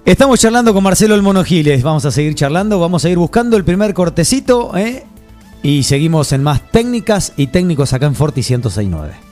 [0.06, 1.84] Estamos charlando con Marcelo El Mono Giles.
[1.84, 5.04] Vamos a seguir charlando, vamos a ir buscando el primer cortecito ¿eh?
[5.62, 9.29] y seguimos en más técnicas y técnicos acá en Forti 1069.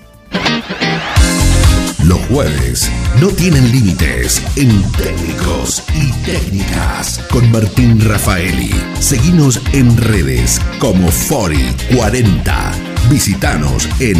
[2.08, 8.72] Los jueves no tienen límites en técnicos y técnicas con Martín Rafaeli.
[8.98, 12.72] Seguinos en redes como Fori40.
[13.10, 14.16] Visítanos en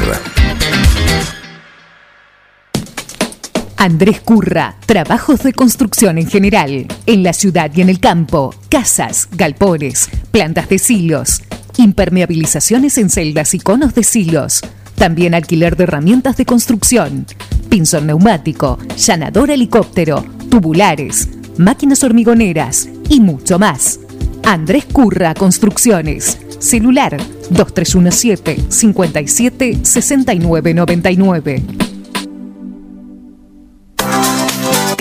[3.78, 9.30] Andrés Curra, trabajos de construcción en general, en la ciudad y en el campo, casas,
[9.34, 11.44] galpones, plantas de silos,
[11.82, 14.62] impermeabilizaciones en celdas y conos de silos,
[14.96, 17.26] también alquiler de herramientas de construcción,
[17.70, 24.00] pinzón neumático, llanador helicóptero, tubulares, máquinas hormigoneras y mucho más.
[24.44, 27.18] Andrés Curra Construcciones, celular
[27.50, 31.93] 2317 57 69 99.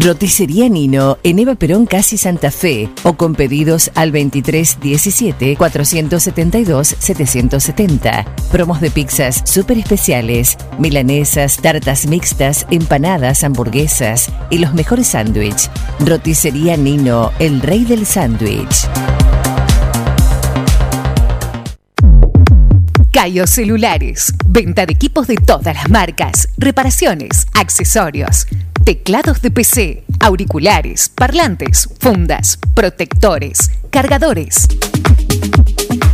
[0.00, 8.24] Roticería Nino en Eva Perón Casi Santa Fe o con pedidos al 2317 472 770.
[8.50, 15.70] Promos de pizzas súper especiales, milanesas, tartas mixtas, empanadas, hamburguesas y los mejores sándwiches.
[16.00, 18.88] Roticería Nino, el rey del sándwich.
[23.12, 24.34] Cayo Celulares.
[24.44, 26.48] Venta de equipos de todas las marcas.
[26.58, 28.48] Reparaciones, accesorios.
[28.84, 34.68] Teclados de PC, auriculares, parlantes, fundas, protectores, cargadores.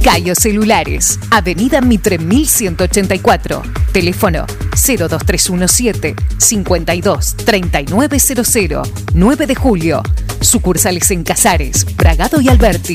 [0.05, 10.03] Cayo Celulares, Avenida Mitre 1184, teléfono 02317 52 3900, 9 de julio,
[10.41, 12.95] sucursales en Casares, Bragado y Alberti.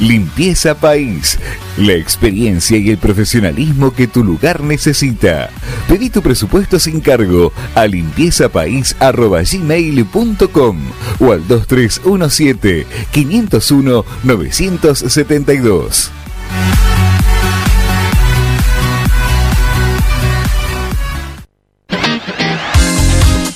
[0.00, 1.38] Limpieza País.
[1.78, 5.48] La experiencia y el profesionalismo que tu lugar necesita.
[5.88, 10.78] Pedí tu presupuesto sin cargo a limpiezapais.gmail.com
[11.20, 16.10] o al 2317 501 972.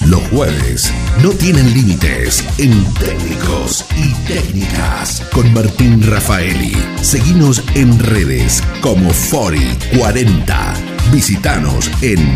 [0.07, 0.91] Los jueves
[1.23, 6.73] no tienen límites en técnicos y técnicas con Martín Rafaeli.
[7.03, 10.75] Seguinos en redes como Fori40.
[11.13, 12.27] Visítanos en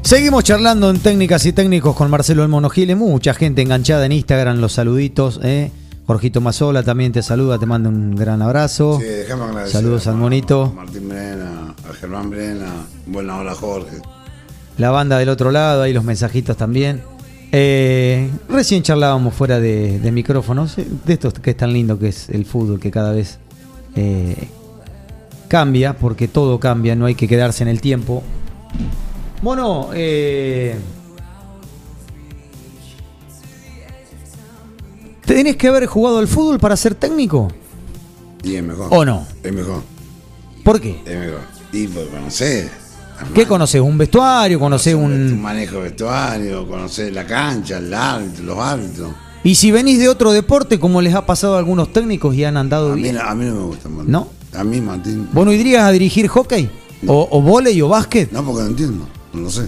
[0.04, 2.96] Seguimos charlando en técnicas y técnicos con Marcelo El Mono Giles.
[2.96, 5.40] Mucha gente enganchada en Instagram, los saluditos.
[5.44, 5.72] ¿eh?
[6.08, 8.98] Jorgito Mazola también te saluda, te manda un gran abrazo.
[9.00, 9.74] Sí, déjame agradecer.
[9.82, 10.72] Saludos a- al monito.
[10.74, 12.68] Martín Brena, a Germán Brena.
[13.06, 13.98] Buena hora, Jorge.
[14.78, 17.02] La banda del otro lado, ahí los mensajitos también.
[17.52, 22.10] Eh, recién charlábamos fuera de, de micrófonos, eh, de esto que es tan lindo que
[22.10, 23.40] es el fútbol, que cada vez
[23.96, 24.48] eh,
[25.48, 28.22] cambia, porque todo cambia, no hay que quedarse en el tiempo.
[29.42, 30.76] Mono, eh,
[35.38, 37.48] ¿tenés que haber jugado al fútbol para ser técnico?
[38.42, 38.88] Y es mejor.
[38.90, 39.24] ¿O no?
[39.44, 39.84] Es mejor.
[40.64, 41.00] ¿Por qué?
[41.06, 41.42] Es mejor.
[41.72, 42.72] Y pues conocer.
[43.36, 43.80] ¿Qué conoces?
[43.80, 44.60] ¿Un vestuario?
[44.60, 45.40] ¿Conoces Un un...?
[45.40, 49.12] manejo de vestuario, conocer la cancha, el árbitro, los árbitros.
[49.44, 52.58] Y si venís de otro deporte, como les ha pasado a algunos técnicos y han
[52.58, 53.20] andado A mí, bien.
[53.20, 54.12] a mí no me gusta, Martín.
[54.12, 54.30] ¿No?
[54.56, 55.30] A mí, Martín.
[55.34, 56.68] ¿Vos no irías a dirigir hockey?
[57.06, 58.32] ¿O, o volei o básquet?
[58.32, 59.08] No, porque no entiendo.
[59.34, 59.68] No lo sé.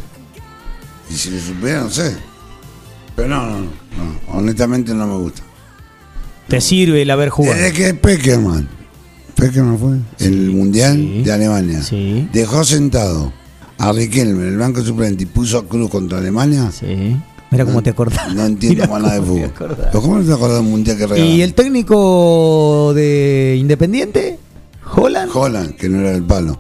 [1.12, 2.18] Y si lo supiera, no sé.
[3.16, 3.60] Pero no, no.
[3.60, 3.70] no.
[4.34, 5.44] Honestamente no me gusta.
[6.50, 7.56] ¿Te sirve el haber jugado?
[7.56, 8.68] Desde que Peckerman,
[9.36, 12.28] Peckerman fue, el Mundial sí, de Alemania, sí.
[12.34, 13.32] dejó sentado
[13.78, 16.72] a Riquelme en el banco suplente y puso a Cruz contra Alemania.
[16.72, 17.16] Sí.
[17.52, 18.34] Mira cómo te acordás.
[18.36, 19.44] No entiendo más nada de te fútbol.
[19.46, 19.88] acordás.
[19.92, 21.36] ¿Pero ¿Cómo no te acordás del Mundial que regalaron?
[21.36, 24.38] ¿Y el técnico de Independiente?
[24.96, 25.32] ¿Holland?
[25.34, 26.60] Holland, que no era el palo.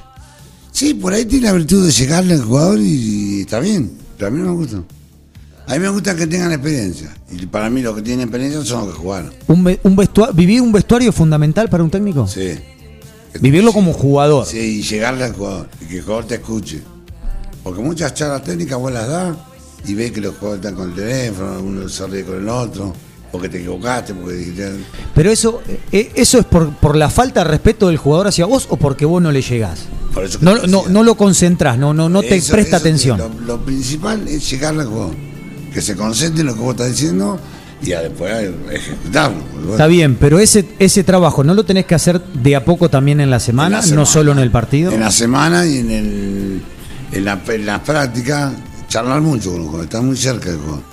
[0.72, 3.92] Sí, por ahí tiene la virtud de llegarle al jugador y, y está bien.
[4.20, 4.84] No me gusta.
[5.70, 7.16] A mí me gusta que tengan experiencia.
[7.32, 9.32] Y para mí los que tienen experiencia son los que jugaron.
[9.48, 12.28] ¿Un, ve- un vestua- ¿Vivir un vestuario fundamental para un técnico?
[12.28, 12.58] Sí.
[13.40, 14.46] Vivirlo como jugador.
[14.48, 15.70] Sí, y llegarle al jugador.
[15.82, 16.82] Y que el jugador te escuche.
[17.64, 19.38] Porque muchas charlas técnicas vos las das
[19.86, 22.94] y ves que los jugadores están con el teléfono, uno se ríe con el otro,
[23.32, 24.72] porque te equivocaste, porque dijiste.
[25.14, 28.66] Pero eso, eh, eso es por, por la falta de respeto del jugador hacia vos
[28.72, 29.82] o porque vos no le llegás.
[30.16, 33.20] Por eso No, no, no lo concentrás, no, no, no te presta atención.
[33.20, 35.29] Lo, lo principal es llegarle al jugador.
[35.74, 37.40] Que se concentre en lo que vos estás diciendo
[37.82, 38.34] y a después
[38.72, 39.38] ejecutarlo.
[39.72, 43.20] Está bien, pero ese, ese trabajo no lo tenés que hacer de a poco también
[43.22, 44.02] en la semana, En la semana.
[44.02, 44.92] no solo en el partido.
[44.92, 46.62] En la semana y en, el,
[47.14, 48.54] en, la, en las prácticas,
[48.90, 50.84] charlar mucho con los jugadores, estar muy cerca del jugador.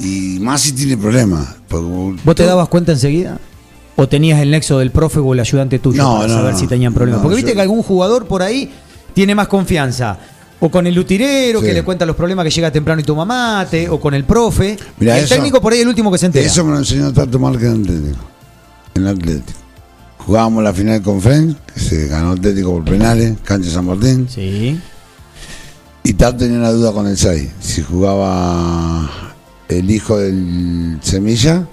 [0.00, 1.54] Y más si tiene problemas.
[1.70, 3.38] ¿Vos te dabas cuenta enseguida?
[3.96, 6.58] ¿O tenías el nexo del profe o el ayudante tuyo No, para no, saber no.
[6.58, 7.22] si tenían problemas?
[7.22, 8.72] Porque viste yo- que algún jugador por ahí
[9.14, 10.18] tiene más confianza.
[10.66, 11.66] O con el utirero Sí.
[11.66, 14.78] que le cuenta los problemas que llega temprano y toma mate, o con el profe.
[14.98, 16.46] Mirá, el eso- técnico por ahí el último que se entera.
[16.46, 18.24] Eso me lo enseñó Tato Márquez en Atlético.
[18.94, 19.58] En Atlético.
[20.18, 24.26] Jugábamos la final con Fren, que se ganó Atlético por penales, cancha San Martín.
[24.30, 24.80] Sí.
[26.02, 27.50] Y Tato tenía una duda con el 6.
[27.60, 29.10] Si jugaba
[29.68, 31.66] el hijo del Semilla,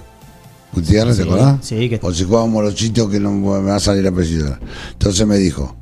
[0.74, 1.58] Gutiérrez, ¿te Sí, acordás?
[1.62, 4.58] sí, que- O si jugaba Morochito, que no me va a salir la apellido.
[4.92, 5.76] Entonces me dijo,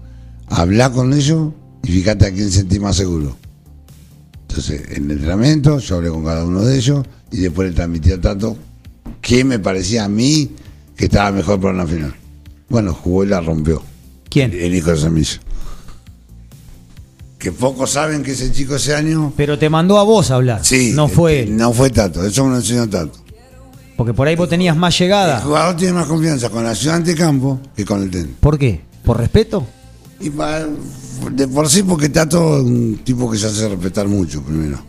[0.47, 3.35] habla con ellos y fíjate a quién sentí más seguro.
[4.47, 8.11] Entonces, en el entrenamiento, yo hablé con cada uno de ellos y después le transmití
[8.11, 8.57] a Tato
[9.21, 10.49] qué me parecía a mí
[10.95, 12.13] que estaba mejor para una final.
[12.67, 13.81] Bueno, jugó y la rompió.
[14.29, 14.51] ¿Quién?
[14.53, 15.39] El hijo de Semilla.
[17.37, 19.31] Que pocos saben que ese chico ese año.
[19.37, 20.59] Pero te mandó a vos a hablar.
[20.65, 20.91] Sí.
[20.93, 21.55] No fue eh, él.
[21.55, 23.17] No fue Tato, eso me lo enseñó Tato.
[23.95, 25.41] Porque por ahí vos tenías más El llegada.
[25.41, 28.37] jugador tiene más confianza con la ayudante de campo que con el técnico.
[28.39, 28.81] ¿Por qué?
[29.03, 29.65] ¿Por respeto?
[30.19, 30.67] Y pa-
[31.31, 34.79] de por sí, porque Tato es un tipo que se hace respetar mucho, primero.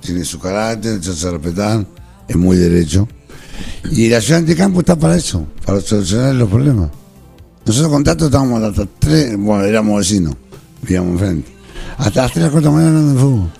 [0.00, 1.86] Tiene su carácter, se hace respetar,
[2.28, 3.08] es muy derecho.
[3.90, 6.90] Y el ayudante de campo está para eso, para solucionar los problemas.
[7.64, 10.34] Nosotros con Tato estábamos hasta las 3, bueno, éramos vecinos,
[10.82, 11.50] vivíamos enfrente.
[11.96, 13.50] Hasta las 3 de la mañana de fútbol.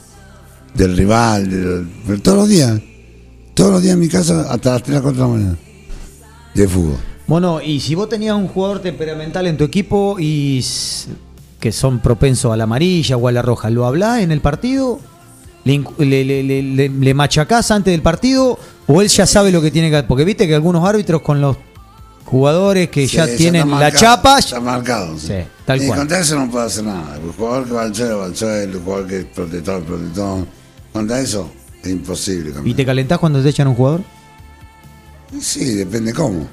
[0.74, 2.80] Del rival, pero todos los días.
[3.54, 5.58] Todos los días en mi casa hasta las 3 de la cuarta de la mañana.
[6.54, 6.98] De fútbol.
[7.26, 10.62] Bueno, y si vos tenías un jugador temperamental en tu equipo y
[11.64, 15.00] que son propensos a la amarilla o a la roja, ¿lo hablás en el partido?
[15.64, 18.58] ¿Le, le, machacás antes del partido?
[18.86, 20.06] ¿O él ya sabe lo que tiene que hacer?
[20.06, 21.56] Porque viste que algunos árbitros con los
[22.26, 24.40] jugadores que Sí, ya tienen la chapa.
[24.40, 25.18] Está marcado.
[25.18, 26.00] Sí, tal y cual.
[26.00, 27.16] contra eso no puede hacer nada.
[27.16, 28.54] El jugador que va al suelo, va al suelo.
[28.56, 30.46] El jugador que es protector, protector.
[30.92, 31.50] Contra eso
[31.82, 32.52] es imposible.
[32.62, 34.02] ¿Y te calentás cuando te echan un jugador?
[35.40, 36.46] Sí, depende cómo.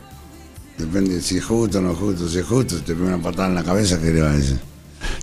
[0.78, 2.30] Depende si es justo o no es justo.
[2.30, 4.38] Si es justo, si te pega una patada en la cabeza, ¿qué le va a
[4.38, 4.71] decir?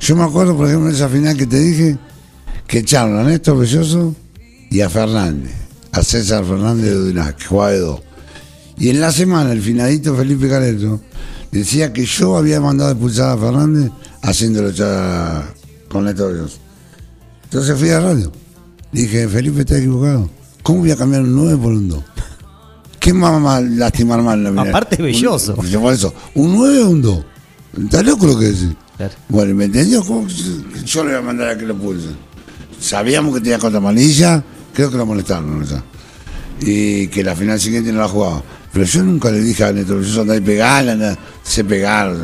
[0.01, 1.99] Yo me acuerdo, por ejemplo, en esa final que te dije,
[2.67, 4.14] que echaron a Néstor Belloso
[4.71, 5.53] y a Fernández,
[5.93, 8.01] a César Fernández de Dunas, que jugaba de dos.
[8.79, 11.01] Y en la semana, el finadito Felipe Careto
[11.51, 13.91] decía que yo había mandado a expulsar a Fernández
[14.23, 15.55] haciéndolo echar
[15.88, 16.59] con Néstor Belloso.
[17.45, 18.33] Entonces fui a la radio.
[18.93, 20.29] Dije, Felipe está equivocado.
[20.62, 22.05] ¿Cómo voy a cambiar un 9 por un 2?
[23.01, 24.59] ¿Qué más a lastimar final?
[24.59, 25.55] Aparte, Belloso.
[25.57, 27.25] Un- Por eso, ¿un 9 o un 2?
[27.85, 28.69] ¿Está loco lo que decís?
[28.99, 29.15] Claro.
[29.29, 30.05] Bueno, ¿me entendió?
[30.05, 32.09] ¿Cómo que Yo le voy a mandar a que lo pulse.
[32.81, 34.43] Sabíamos que tenía contra Malilla,
[34.75, 35.61] creo que lo molestaron.
[35.61, 35.67] ¿no?
[36.61, 38.43] Y que la final siguiente no la jugaba.
[38.73, 42.15] Pero yo nunca le dije a Néstor, yo andar y pegar, sé pegar,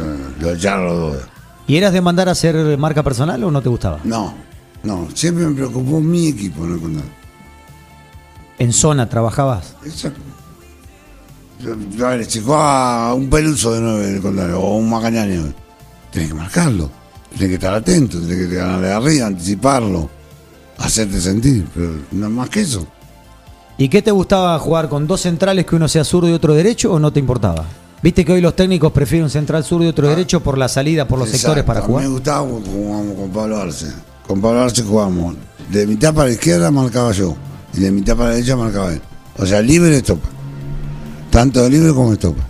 [0.41, 1.23] lo echaron los dos.
[1.67, 4.01] ¿Y eras de mandar a hacer marca personal o no te gustaba?
[4.05, 4.35] No,
[4.83, 7.11] no, siempre me preocupó mi equipo, no el contrario.
[8.59, 9.75] ¿En zona trabajabas?
[9.85, 10.21] Exacto.
[11.61, 15.55] Yo- A ver, si juega un peluso de nueve o un macañaño,
[16.14, 16.90] tenés que marcarlo,
[17.33, 20.09] tenés que estar atento, tenés que ganarle arriba, anticiparlo,
[20.79, 22.87] hacerte sentir, pero no más que eso.
[23.77, 26.92] ¿Y qué te gustaba jugar con dos centrales que uno sea zurdo y otro derecho
[26.92, 27.64] o no te importaba?
[28.00, 31.09] ¿Viste que hoy los técnicos prefieren un central zurdo y otro derecho por la salida,
[31.09, 31.46] por los Exacto.
[31.48, 32.05] sectores para A mí jugar?
[32.05, 33.87] Me gustaba jugábamos con Pablo Arce.
[34.29, 35.35] Con Pablo Arce jugábamos.
[35.72, 37.35] De mitad para la izquierda marcaba yo.
[37.72, 39.00] Y de mitad para la derecha marcaba él.
[39.38, 40.29] O sea, libre estopa.
[41.31, 42.42] Tanto de libre como de estopa.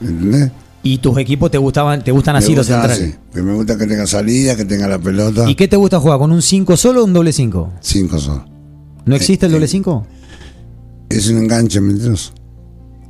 [0.00, 0.52] ¿Entendés?
[0.84, 3.00] ¿Y tus equipos te gustaban, te gustan así Me los centrales?
[3.00, 5.48] así, que me gusta que tenga salida, que tenga la pelota.
[5.50, 6.18] ¿Y qué te gusta jugar?
[6.18, 7.72] ¿Con un 5 solo o un doble 5?
[7.80, 8.44] Cinco solo.
[9.06, 9.68] ¿No existe el Eh, doble eh.
[9.68, 10.06] 5?
[11.08, 12.32] Es un enganche mentiroso.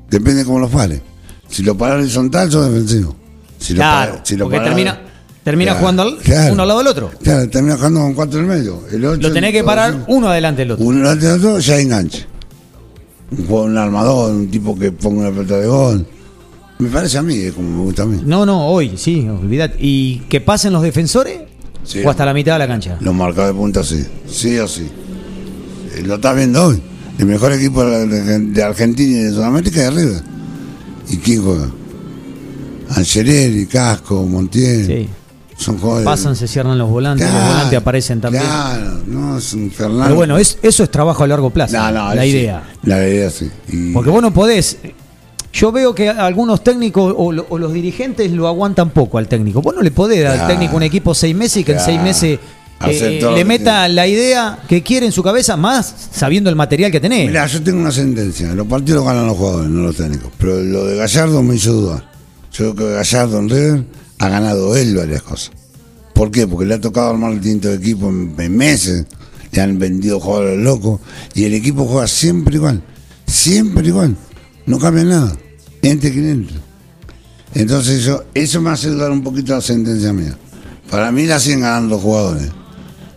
[0.09, 1.03] Depende de cómo lo pare.
[1.49, 3.17] Si lo para horizontal, sos defensivo.
[3.59, 5.01] Si lo Claro, para- si lo porque para- termina,
[5.43, 6.53] termina Claro, jugando al- claro.
[6.53, 7.11] uno al lado del otro.
[7.23, 8.81] Claro, termina jugando con cuatro en el medio.
[8.93, 10.85] El ocho, Lo tenés que parar uno adelante del otro.
[10.85, 12.27] Uno delante del otro ya enganche.
[13.33, 16.07] Un juego, un armador, un tipo que ponga una pelota de gol.
[16.85, 18.21] Me parece a mí, es como me gusta a mí.
[18.27, 19.77] No, no, hoy, sí, olvidate.
[19.81, 21.41] ¿Y que pasen los defensores?
[21.83, 22.01] Sí.
[22.05, 22.97] ¿O hasta la mitad de la cancha?
[23.01, 24.87] Los marcados de punta sí, sí o sí.
[25.97, 26.81] Eh, Lo estás viendo hoy.
[27.19, 30.23] El mejor equipo de Argentina y de Sudamérica es River.
[31.09, 31.69] ¿Y quién juega?
[32.91, 34.87] Angelelli, Casco, Montiel.
[34.87, 35.09] Sí.
[35.57, 36.05] Son jugadores.
[36.05, 38.43] Pasan, se cierran los volantes, los volantes aparecen también.
[38.45, 40.05] Claro, no, es un Fernando.
[40.05, 41.77] Pero bueno, es- eso es trabajo a largo plazo.
[41.77, 42.29] No, no, la sí.
[42.29, 42.63] idea.
[42.83, 43.49] La idea sí.
[43.73, 44.79] Y- Porque vos no podés.
[45.55, 49.63] Yo veo que algunos técnicos o, lo- o los dirigentes lo aguantan poco al técnico.
[49.63, 50.53] Vos no le podés dar al Claro.
[50.55, 52.03] técnico un equipo seis meses y que en seis Claro.
[52.03, 52.39] meses
[52.87, 56.99] eh, le meta la idea que quiere en su cabeza, más sabiendo el material que
[57.01, 57.29] tenés.
[57.29, 58.53] Mirá, yo tengo una sentencia.
[58.53, 60.31] Los partidos ganan los jugadores, no los técnicos.
[60.39, 62.05] Pero lo de Gallardo me hizo dudar.
[62.53, 63.85] Yo creo que Gallardo en River
[64.19, 65.53] ha ganado él varias cosas.
[66.15, 66.47] ¿Por qué?
[66.49, 69.07] Porque le ha tocado armar el distinto de equipo en, en meses.
[69.53, 71.01] Le han vendido jugadores locos.
[71.35, 72.83] Y el equipo juega siempre igual.
[73.27, 74.17] Siempre igual.
[74.67, 75.37] No cambia nada.
[75.85, 76.57] Entre quien entre.
[77.55, 80.37] Entonces yo, eso me hace dudar un poquito la sentencia mía.
[80.91, 82.51] Para mí la siguen ganando los jugadores.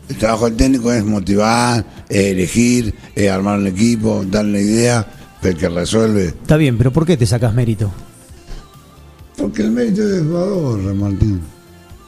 [0.10, 5.06] El trabajo del técnico es motivar, es elegir, es armar un equipo, darle idea,
[5.42, 6.28] pero el que resuelve.
[6.28, 7.92] Está bien, pero ¿por qué te sacas mérito?
[9.38, 11.42] Porque el mérito es del jugador, Martín.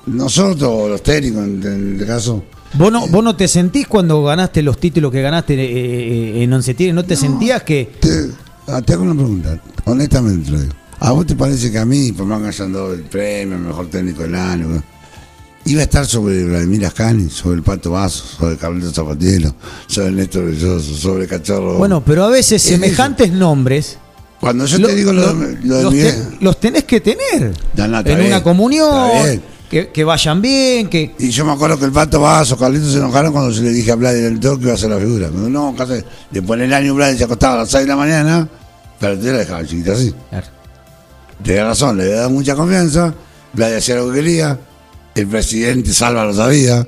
[0.06, 2.44] Nosotros, los técnicos, en, en este caso,
[2.74, 6.54] ¿Vos no, ¿Vos no te sentís cuando ganaste los títulos que ganaste eh, eh, en
[6.54, 6.94] Once Tigres?
[6.94, 7.92] ¿No te sentías que.?
[8.00, 8.29] te,
[8.86, 10.74] te hago una pregunta, honestamente te lo digo.
[11.02, 14.24] ¿A vos te parece que a mí, por más dado el premio, el mejor técnico
[14.24, 14.84] del año,
[15.66, 19.56] iba a estar sobre Vladimir Ascani, sobre el Pato Vaso, sobre Carlito Zapatielo,
[19.88, 21.78] sobre Néstor Belloso, sobre Cachorro?
[21.78, 23.98] Bueno, pero a veces Es semejantes nombres.
[24.42, 27.00] cuando yo lo- te digo lo, lo- de- lo de los, Miguel, los tenés que
[27.00, 27.54] tener.
[27.78, 31.14] En bien, una comunión, que, que vayan bien, que.
[31.20, 33.92] Y yo me acuerdo que el Pato Vaso, Carlitos se enojaron cuando se le dije
[33.92, 35.30] a Vlad del Toro que iba a hacer la figura.
[35.30, 37.96] Cuando no, casi, después en el año Vlad se acostaba a las 6 de la
[37.96, 38.50] mañana,
[39.00, 40.14] pero te la dejaba chiquita así.
[41.44, 43.14] Tenía razón, le había dado mucha confianza,
[43.54, 44.60] Vlad hacía lo que quería,
[45.16, 46.86] el presidente Salva lo sabía,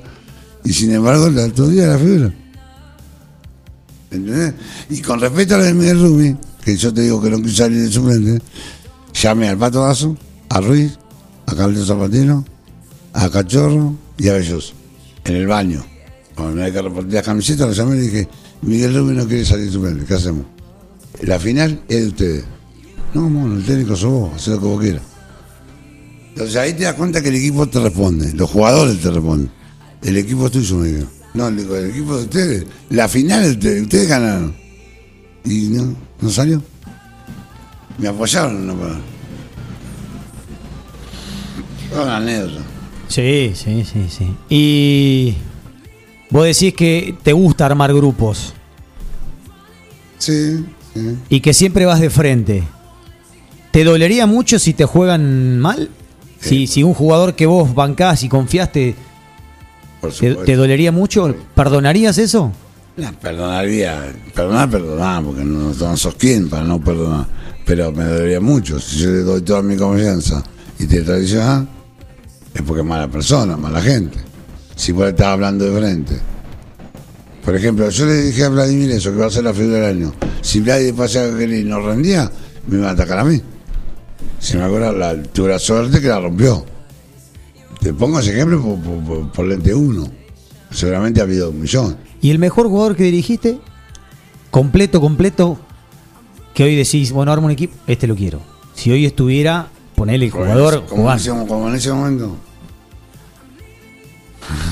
[0.64, 2.32] y sin embargo el otro día la figura.
[4.10, 4.54] ¿Entendés?
[4.90, 7.64] Y con respecto a lo de Miguel Rumi, que yo te digo que no quiso
[7.64, 8.42] salir de suplente,
[9.14, 10.16] llamé al Pato Vaso,
[10.50, 10.98] a Ruiz,
[11.46, 12.44] a Carlitos Zapatino,
[13.14, 14.74] a Cachorro y a Belloso,
[15.24, 15.84] en el baño.
[16.34, 18.28] Cuando me había que repartir las camisetas, lo llamé y le dije,
[18.60, 20.44] Miguel Rumi no quiere salir de suplente, ¿qué hacemos?
[21.22, 22.44] La final es de ustedes.
[23.14, 25.02] No, mono, el técnico sos vos, haz lo que vos quieras.
[26.30, 29.50] Entonces ahí te das cuenta que el equipo te responde, los jugadores te responden.
[30.02, 31.08] El equipo es tuyo, me dijo.
[31.34, 32.66] No, le digo, el equipo de ustedes.
[32.90, 34.54] La final es de ustedes, ustedes ganaron.
[35.44, 36.62] Y no, no salió.
[37.98, 39.00] Me apoyaron, no para.
[42.02, 42.62] Una anécdota.
[43.08, 44.36] Sí, sí, sí, sí.
[44.48, 45.34] Y.
[46.30, 48.54] Vos decís que te gusta armar grupos
[50.22, 50.64] Sí,
[51.28, 52.62] y que siempre vas de frente.
[53.70, 55.90] ¿Te dolería mucho si te juegan mal?
[56.40, 58.96] Si, si un jugador que vos bancás y confiaste,
[60.44, 61.34] ¿te, dolería mucho?
[61.54, 62.52] ¿Perdonarías eso?
[62.96, 67.26] No, perdonaría, perdonar, perdonar, porque no, no sos quien para no perdonar.
[67.64, 68.80] Pero me dolería mucho.
[68.80, 70.42] Si yo le doy toda mi confianza
[70.78, 71.66] y te traicionas,
[72.52, 74.18] es porque es mala persona, mala gente.
[74.74, 76.31] Si vos le estás hablando de frente.
[77.44, 79.96] Por ejemplo, yo le dije a Vladimir eso, que va a ser la figura del
[79.96, 80.12] año.
[80.40, 82.30] Si Vladimir pasaba que y no rendía,
[82.68, 83.40] me iba a atacar a mí.
[84.38, 86.64] Si me acuerdo, la, tuve la suerte que la rompió.
[87.80, 90.08] Te pongo ese ejemplo por, por- por- por lente uno.
[90.70, 91.96] Seguramente ha habido un millón.
[92.20, 93.58] ¿Y el mejor jugador que dirigiste?
[94.50, 95.58] Completo, completo.
[96.54, 98.40] que hoy decís, bueno, armo un equipo, este lo quiero.
[98.74, 100.84] Si hoy estuviera, ponele el jugador
[101.46, 102.36] como en ese momento.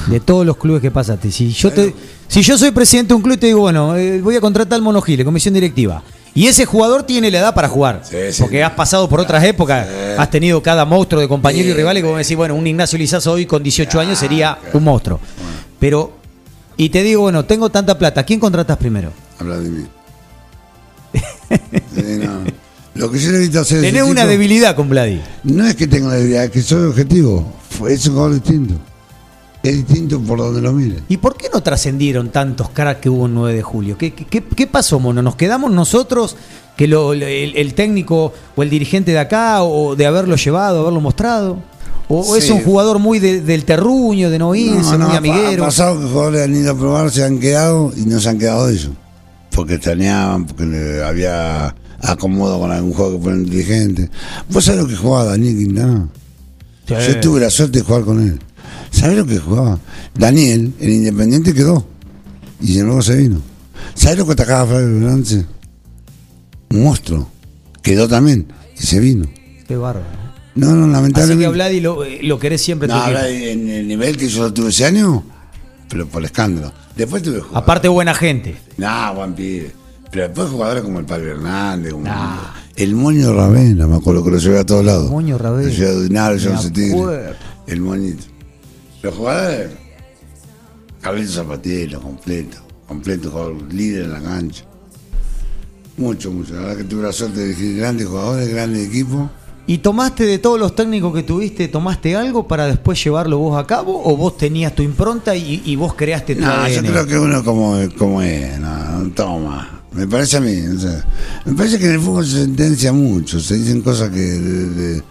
[0.06, 1.30] De todos los clubes que pasaste.
[1.30, 1.94] Si yo te,
[2.28, 4.76] si yo soy presidente de un club y te digo, bueno, eh, voy a contratar
[4.76, 6.02] al Mono Giles, comisión directiva.
[6.34, 8.02] Y ese jugador tiene la edad para jugar.
[8.04, 8.42] Sí, sí.
[8.42, 9.86] porque has pasado por otras épocas.
[10.16, 12.04] Has tenido cada monstruo de compañeros y rivales.
[12.04, 15.18] Como decís, bueno, un Ignacio Lizazo hoy con 18 años sería un monstruo.
[15.80, 16.12] Pero,
[16.76, 18.22] y te digo, bueno, tengo tanta plata.
[18.24, 19.12] ¿Quién contratas primero?
[19.40, 19.86] Mí.
[21.94, 22.44] Sí, no.
[22.94, 25.20] Lo que yo necesito hacer Tenés una debilidad con Vladi.
[25.44, 27.52] No es que tenga debilidad, es que soy objetivo.
[27.88, 28.74] Es un jugador distinto.
[29.62, 31.00] Es distinto por donde lo mire.
[31.08, 33.98] ¿Y por qué no trascendieron tantos cracks que hubo en 9 de julio?
[33.98, 35.20] ¿Qué, qué- qué- qué pasó, Mono?
[35.22, 36.36] ¿Nos quedamos nosotros,
[36.76, 41.00] que lo- el, el técnico o el dirigente de acá, o de haberlo llevado, haberlo
[41.02, 41.58] mostrado?
[42.08, 45.62] ¿O, es un jugador muy de- del terruño, de no irse, muy ha pa- amiguero?
[45.62, 48.38] Ha pasado que jugadores han ido a probar, se han quedado y no se han
[48.38, 48.90] quedado ellos.
[49.50, 54.08] Porque extrañaban, porque le había acomodo con algún juego que ponen dirigente.
[54.48, 56.08] ¿Vos sabés lo que jugaba Daniel Quintana?
[56.88, 56.94] Sí.
[57.08, 58.40] Yo tuve la suerte de jugar con él.
[58.90, 59.78] ¿Sabés lo que jugaba?
[60.14, 61.86] Daniel, el Independiente quedó.
[62.60, 63.40] Y de nuevo se vino.
[63.94, 65.46] ¿Sabés lo que atacaba Flavio Belance?
[66.70, 67.28] Un monstruo.
[67.82, 68.46] Quedó también.
[68.78, 69.26] Y se vino.
[69.66, 70.06] Qué bárbaro.
[70.54, 71.46] No, no, Así que lamentablemente.
[71.46, 72.88] a Vladi lo, eh, lo querés siempre.
[72.88, 75.22] No, ahora en el nivel que yo tuve ese año,
[75.88, 76.72] pero por escándalo.
[76.96, 77.62] Después tuve jugadores.
[77.62, 78.56] Aparte, buena gente.
[78.76, 79.72] Nah, buen pibe.
[80.10, 82.04] Pero después jugadores como el Pablo Hernández, como
[82.76, 85.10] el Moño Ravena, me acuerdo que lo llevé a todos lados.
[85.10, 85.68] Moño Ravena.
[85.68, 85.74] Lo
[86.36, 87.36] llevé a.
[87.66, 88.24] El Moñito.
[89.02, 89.70] Los jugadores,
[91.00, 92.58] Carlito Zapatiero, completo.
[92.86, 94.64] Completo, jugador líder en la cancha.
[95.96, 96.54] Mucho, mucho.
[96.54, 99.30] La verdad que tuve la suerte de dirigir grandes jugadores, grandes equipos.
[99.66, 103.66] ¿Y tomaste de todos los técnicos que tuviste, tomaste algo para después llevarlo vos a
[103.66, 104.02] cabo?
[104.04, 107.44] ¿O vos tenías tu impronta y, y vos creaste tu No, yo creo que uno
[107.44, 109.82] como, como es, no, no toma.
[109.92, 111.04] Me parece a mí, o sea,
[111.44, 115.02] me parece que en el fútbol se sentencia mucho, se dicen cosas que de- de-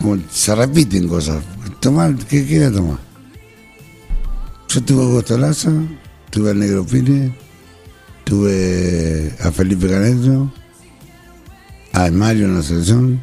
[0.00, 1.42] como se repiten cosas.
[1.80, 2.98] Tomar, ¿qué quiere tomar?
[4.68, 5.70] Yo tuve a Augusto Laza,
[6.30, 7.34] tuve al Negro Pine,
[8.24, 10.52] tuve a Felipe Caneto,
[11.92, 13.20] a Mario en la selección.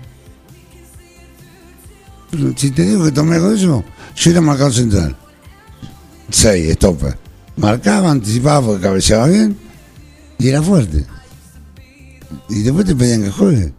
[2.56, 3.84] Si te digo que tomé con eso,
[4.16, 5.16] yo era marcado central.
[6.32, 7.18] 6, stopper.
[7.58, 9.58] Marcaba, anticipaba porque cabeceaba bien
[10.40, 11.06] y era fuerte.
[12.50, 13.74] Y después te pedían que juegue.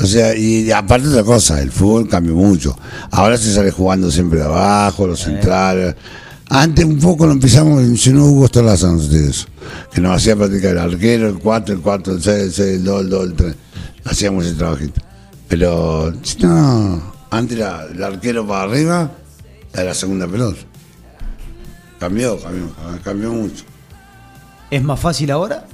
[0.00, 2.76] O sea, y aparte otra cosa, el fútbol cambió mucho.
[3.10, 5.94] Ahora se sale jugando siempre de abajo, los centrales.
[6.48, 9.46] Antes un poco lo empezamos, mencionó Hugo Stolaza, no sé de eso,
[9.90, 12.84] que nos hacía practicar el arquero, el 4, el 4, el 6, el 6, el
[12.84, 13.54] 2, el 2, el 3.
[14.04, 15.00] Hacíamos ese trabajito.
[15.48, 19.10] Pero, si no, antes era el arquero para arriba,
[19.72, 20.58] era la segunda pelota.
[21.98, 22.70] Cambió, cambió,
[23.02, 23.64] cambió mucho.
[24.70, 25.66] ¿Es más fácil ahora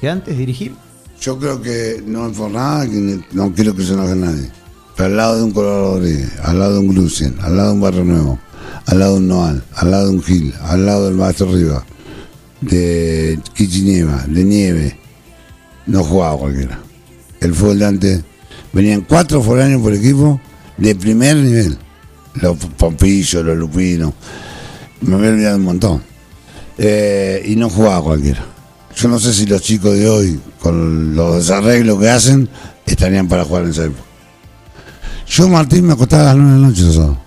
[0.00, 0.74] que antes dirigir?
[1.20, 2.86] Yo creo que no es por nada,
[3.32, 4.50] no quiero que se enoje nadie.
[4.96, 7.74] Pero al lado de un Colorado Rodríguez, al lado de un Glucien, al lado de
[7.74, 8.38] un Barrio Nuevo,
[8.86, 11.84] al lado de un Noal, al lado de un Gil, al lado del Maestro Riva,
[12.60, 14.98] de Quichineva, de Nieve,
[15.86, 16.78] no jugaba cualquiera.
[17.40, 18.24] El fútbol de antes,
[18.72, 20.40] venían cuatro foráneos por equipo
[20.76, 21.78] de primer nivel.
[22.34, 24.12] Los Pompillos, los Lupinos,
[25.00, 26.02] me había olvidado un montón.
[26.78, 28.44] Eh, y no jugaba cualquiera.
[28.96, 32.48] Yo no sé si los chicos de hoy, con los desarreglos que hacen,
[32.86, 34.02] estarían para jugar en esa época.
[35.28, 37.18] Yo, Martín, me acostaba a las 9 de la noche sábados.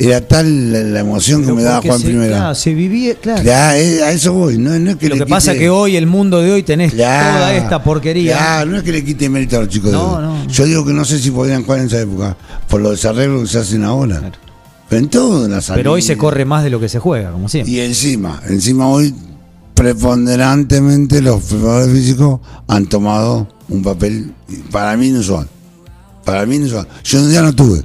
[0.00, 2.36] Era tal la, la emoción que me daba Juan se, primera.
[2.36, 3.42] claro, se vivía, claro.
[3.42, 4.56] Ya, eh, a eso voy.
[4.56, 6.62] No, no es que Lo le que pasa es que hoy, el mundo de hoy,
[6.62, 8.36] tenés toda esta porquería.
[8.36, 10.38] Claro, no es que le quite mérito a los chicos No, de hoy.
[10.44, 10.46] no.
[10.48, 12.36] Yo digo que no sé si podrían jugar en esa época
[12.68, 14.18] por los desarreglos que se hacen ahora.
[14.20, 14.36] Claro.
[14.88, 16.20] Pero en todo, en la Pero hoy se salida.
[16.20, 17.72] corre más de lo que se juega, como siempre.
[17.72, 19.12] Y encima, encima hoy
[19.78, 24.34] preponderantemente los preparadores físicos han tomado un papel
[24.72, 25.48] para mí inusual.
[26.24, 26.86] Para mí inusual.
[27.04, 27.84] Yo día no tuve.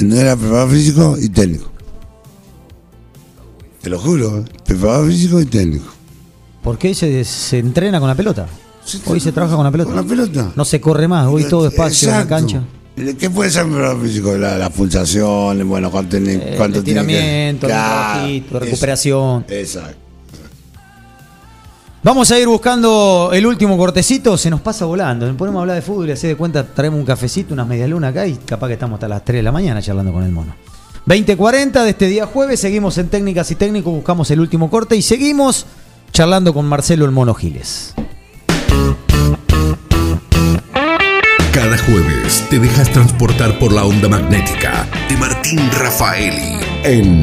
[0.00, 1.70] No era preparador físico y técnico.
[3.82, 4.44] Te lo juro, ¿eh?
[4.64, 5.86] preparador físico y técnico.
[6.62, 8.46] ¿Por qué se, se entrena con la pelota?
[9.06, 9.90] Hoy se trabaja con la pelota.
[9.90, 10.52] Con la pelota.
[10.56, 12.62] No se corre más, hoy todo espacio en la cancha.
[13.18, 14.36] ¿Qué puede ser un preparador físico?
[14.36, 17.68] La- Las pulsaciones, bueno, cuánto, tiene- El cuánto tiene que- el Claro,
[18.14, 18.58] trabajito, eso.
[18.58, 19.44] recuperación.
[19.48, 19.99] Exacto.
[22.02, 25.26] Vamos a ir buscando el último cortecito, se nos pasa volando.
[25.26, 28.12] Nos ponemos a hablar de fútbol y así de cuenta traemos un cafecito, unas medialunas
[28.12, 30.54] acá y capaz que estamos hasta las 3 de la mañana charlando con el mono.
[31.06, 35.02] 20.40 de este día jueves, seguimos en Técnicas y Técnicos, buscamos el último corte y
[35.02, 35.66] seguimos
[36.10, 37.92] charlando con Marcelo el Mono Giles.
[41.52, 47.22] Cada jueves te dejas transportar por la onda magnética de Martín Rafaeli en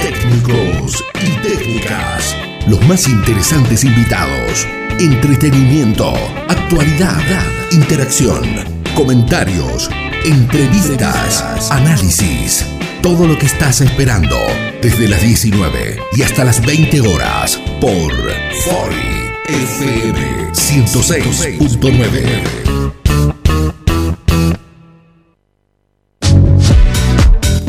[0.00, 2.43] Técnicos y Técnicas.
[2.66, 4.66] Los más interesantes invitados,
[4.98, 6.14] entretenimiento,
[6.48, 7.20] actualidad,
[7.72, 8.42] interacción,
[8.94, 9.90] comentarios,
[10.24, 12.64] entrevistas, análisis.
[13.02, 14.38] Todo lo que estás esperando
[14.80, 18.14] desde las 19 y hasta las 20 horas por
[18.64, 22.63] Fori FM 106.9.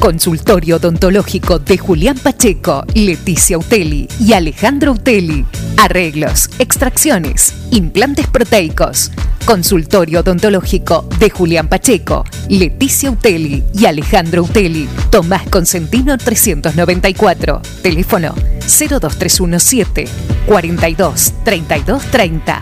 [0.06, 5.44] Consultorio odontológico de Julián Pacheco, Leticia Uteli y Alejandro Uteli.
[5.78, 9.12] Arreglos, extracciones, implantes proteicos.
[9.46, 14.88] Consultorio odontológico de Julián Pacheco, Leticia Uteli y Alejandro Uteli.
[15.10, 17.64] Tomás Consentino 394.
[17.82, 20.06] Teléfono 02317
[20.46, 22.62] 42 32 30.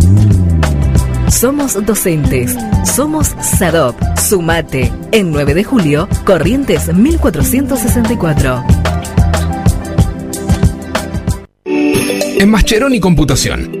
[1.31, 2.55] Somos docentes.
[2.83, 3.95] Somos SADOP.
[4.17, 4.91] Sumate.
[5.11, 8.63] En 9 de julio, Corrientes 1464.
[11.65, 13.80] En Mascheroni Computación,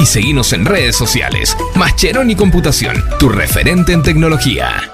[0.00, 1.56] y seguinos en redes sociales.
[1.74, 4.93] Mascheroni Computación, tu referente en tecnología.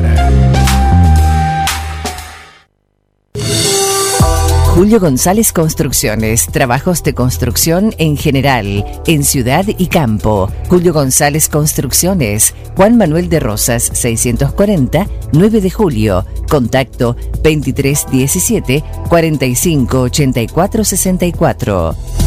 [4.81, 10.49] Julio González Construcciones, trabajos de construcción en general, en ciudad y campo.
[10.69, 16.25] Julio González Construcciones, Juan Manuel de Rosas, 640, 9 de julio.
[16.49, 22.20] Contacto 2317 4584 64.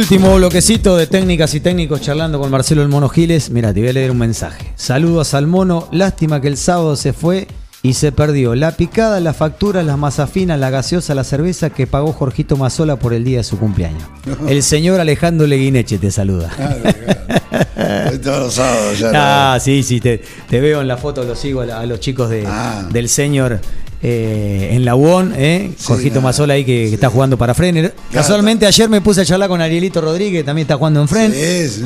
[0.00, 3.50] Último bloquecito de técnicas y técnicos charlando con Marcelo el Mono Giles.
[3.50, 4.72] Mira, te voy a leer un mensaje.
[4.74, 5.88] Saludos al mono.
[5.92, 7.46] Lástima que el sábado se fue
[7.82, 12.14] y se perdió la picada, la factura, las masafinas, la gaseosa, la cerveza que pagó
[12.14, 14.02] Jorgito Mazola por el día de su cumpleaños.
[14.48, 16.50] El señor Alejandro Leguineche te saluda.
[18.22, 19.54] Todos los sábados ya.
[19.54, 22.00] Ah, sí, sí, te, te veo en la foto, lo sigo a, la- a los
[22.00, 22.88] chicos de, Ah.
[22.90, 23.60] del señor
[24.02, 27.94] eh, en la UON, eh, Sí, Jorgito Mazola ahí que, está jugando para Frener.
[28.12, 31.32] Casualmente ayer me puse a charlar con Arielito Rodríguez, también está jugando en Fren.
[31.32, 31.84] Sí, sí.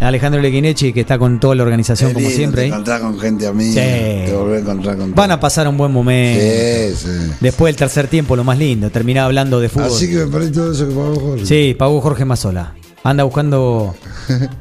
[0.00, 2.62] Alejandro Leguineche, que está con toda la organización Qué como lindo, siempre.
[2.62, 2.70] Te ahí.
[2.70, 3.82] encontrás con gente amiga.
[3.82, 4.26] Sí.
[4.26, 6.42] Te volvés a encontrar con Van a pasar un buen momento.
[6.42, 7.32] Sí, sí.
[7.40, 9.88] Después del tercer tiempo, lo más lindo, terminar hablando de fútbol.
[9.88, 11.46] Así que me perdí todo eso que pagó Jorge.
[11.46, 12.74] Sí, pagó Jorge Mazola.
[13.04, 13.94] Anda buscando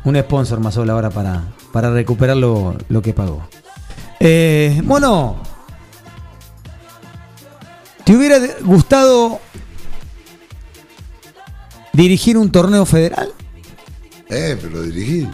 [0.04, 3.48] un sponsor Mazola ahora para, para recuperar lo, lo que pagó.
[4.20, 5.42] Eh, mono,
[8.04, 9.40] ¿te hubiera gustado
[11.94, 13.30] ¿Dirigir un torneo federal?
[14.30, 15.28] Eh, pero dirigir.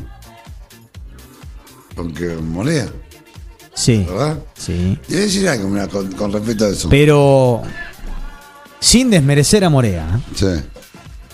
[1.96, 2.88] Porque molea,
[3.74, 4.06] Sí.
[4.10, 4.40] ¿verdad?
[4.58, 4.98] Sí.
[5.08, 6.90] A decir algo, mira, con, con respecto a eso.
[6.90, 7.62] Pero
[8.80, 10.08] sin desmerecer a Morea.
[10.16, 10.34] ¿eh?
[10.36, 10.70] Sí.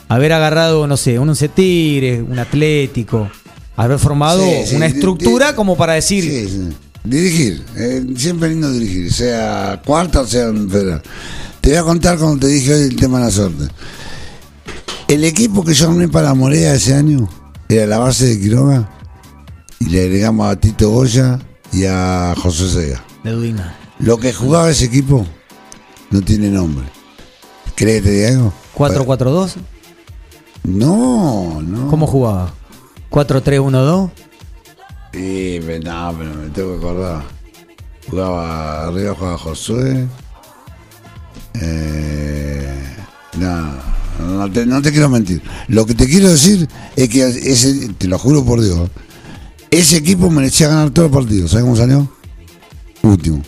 [0.09, 3.29] Haber agarrado, no sé, un Once Tigres, un Atlético,
[3.77, 6.69] haber formado Sí, sí, una estructura como para decir, Sí, sí.
[7.03, 11.01] Dirigir, eh, siempre lindo dirigir, sea cuarta o sea en federal.
[11.59, 13.67] Te voy a contar como te dije hoy el tema de la suerte.
[15.07, 17.27] El equipo que yo armé para Morea ese año
[17.67, 18.89] era la base de Quiroga
[19.79, 21.39] y le agregamos a Tito Goya
[21.73, 23.03] y a José Sega.
[23.23, 23.75] de Dudina.
[23.99, 25.25] Lo que jugaba ese equipo
[26.09, 26.85] no tiene nombre.
[27.75, 28.53] ¿Crees que te diga algo?
[28.77, 29.55] 4-4-2,
[30.63, 31.87] No, no.
[31.89, 32.53] ¿cómo jugaba?
[33.11, 34.09] 4-3-1-2,
[35.13, 37.23] Pero no, pero me tengo que acordar.
[38.09, 40.07] Jugaba arriba, jugaba Josué.
[41.61, 42.95] Eh,
[43.37, 43.73] no,
[44.19, 45.41] no te, no te quiero mentir.
[45.67, 48.89] Lo que te quiero decir es que ese, te lo juro por Dios,
[49.69, 51.51] ese equipo merecía ganar todos los partidos.
[51.51, 52.09] ¿Sabes cómo salió?
[53.03, 53.43] Último.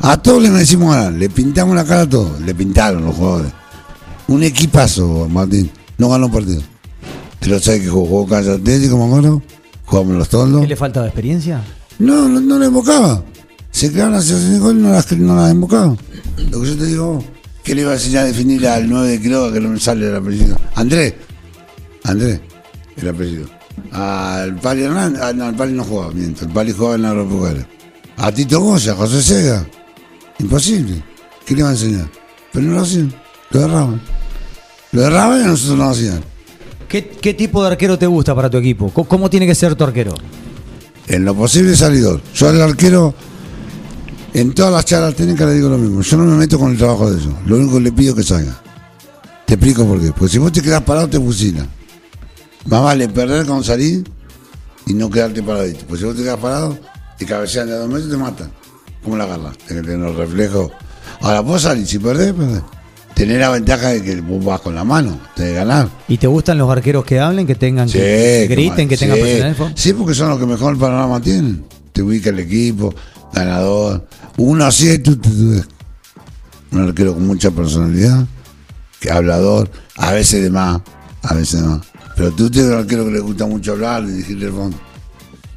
[0.00, 1.12] A todos le merecimos ganar.
[1.12, 2.40] Le pintamos la cara a todos.
[2.40, 3.52] Le pintaron los jugadores.
[4.26, 5.70] Un equipazo, Martín.
[5.98, 6.62] No ganó un partido.
[7.38, 9.42] Pero sabes que jugó, jugó Calle Atlético, me acuerdo.
[9.90, 10.60] Jugamos los toldos.
[10.62, 11.60] ¿qué le faltaba experiencia?
[11.98, 13.24] No, no, no la invocaba.
[13.72, 15.52] Se quedaron las situaciones de gol y no las, no las.
[16.48, 17.24] Lo que yo te digo,
[17.64, 20.08] que le iba a enseñar a definir al 9 de Quiroga que no me sale
[20.08, 20.56] el apellido.
[20.76, 21.14] Andrés.
[22.04, 22.40] Andrés,
[22.98, 23.48] el apellido.
[23.90, 26.44] Al Pali Hernández, ah, no, el Pali no jugaba, miento.
[26.44, 27.66] El Pali jugaba en la Agropecuaria.
[28.16, 29.66] A Tito Goya, José Sega.
[30.38, 31.02] Imposible.
[31.44, 32.08] ¿Qué le iba a enseñar?
[32.52, 33.12] Pero no lo hacían.
[33.50, 34.00] Lo erraban.
[34.92, 36.22] Lo erraban y a nosotros nos hacían.
[36.90, 38.90] ¿Qué, tipo de arquero te gusta para tu equipo?
[38.90, 40.12] ¿Cómo, tiene que ser tu arquero?
[41.06, 42.20] En lo posible salidor.
[42.34, 43.14] Yo al arquero,
[44.34, 46.00] en todas las charlas técnicas le digo lo mismo.
[46.00, 47.32] Yo no me meto con el trabajo de ellos.
[47.46, 48.60] Lo único que le pido es que salga.
[49.46, 50.10] Te explico por qué.
[50.10, 51.64] Porque si vos te quedás parado, te fusila.
[52.66, 54.02] Más vale perder con salir
[54.86, 55.86] y no quedarte paradito.
[55.86, 56.76] Porque si vos te quedas parado
[57.20, 58.50] y cabecean de dos metros, te matan.
[59.04, 59.56] ¿Cómo la agarras?
[59.58, 60.72] Tienes que tener reflejos.
[61.20, 62.62] Ahora vos salís, si perdés, perdés.
[63.20, 65.90] Tener la ventaja de que vos vas con la mano, que ganar.
[66.08, 69.04] ¿Y te gustan los arqueros que hablen, que tengan, Sí, que griten, que sí.
[69.04, 69.72] tengan personalidad?
[69.76, 71.62] Sí, porque son los que mejor panorama tienen.
[71.92, 72.94] Te ubica el equipo,
[73.34, 74.08] ganador.
[74.38, 75.62] Uno así y tú, tú, tú.
[76.72, 78.24] Un arquero con mucha personalidad,
[78.98, 80.80] que hablador, a veces de más,
[81.20, 81.80] a veces de más.
[82.16, 84.78] Pero tú tienes un arquero que le gusta mucho hablar, dirigirle el fondo.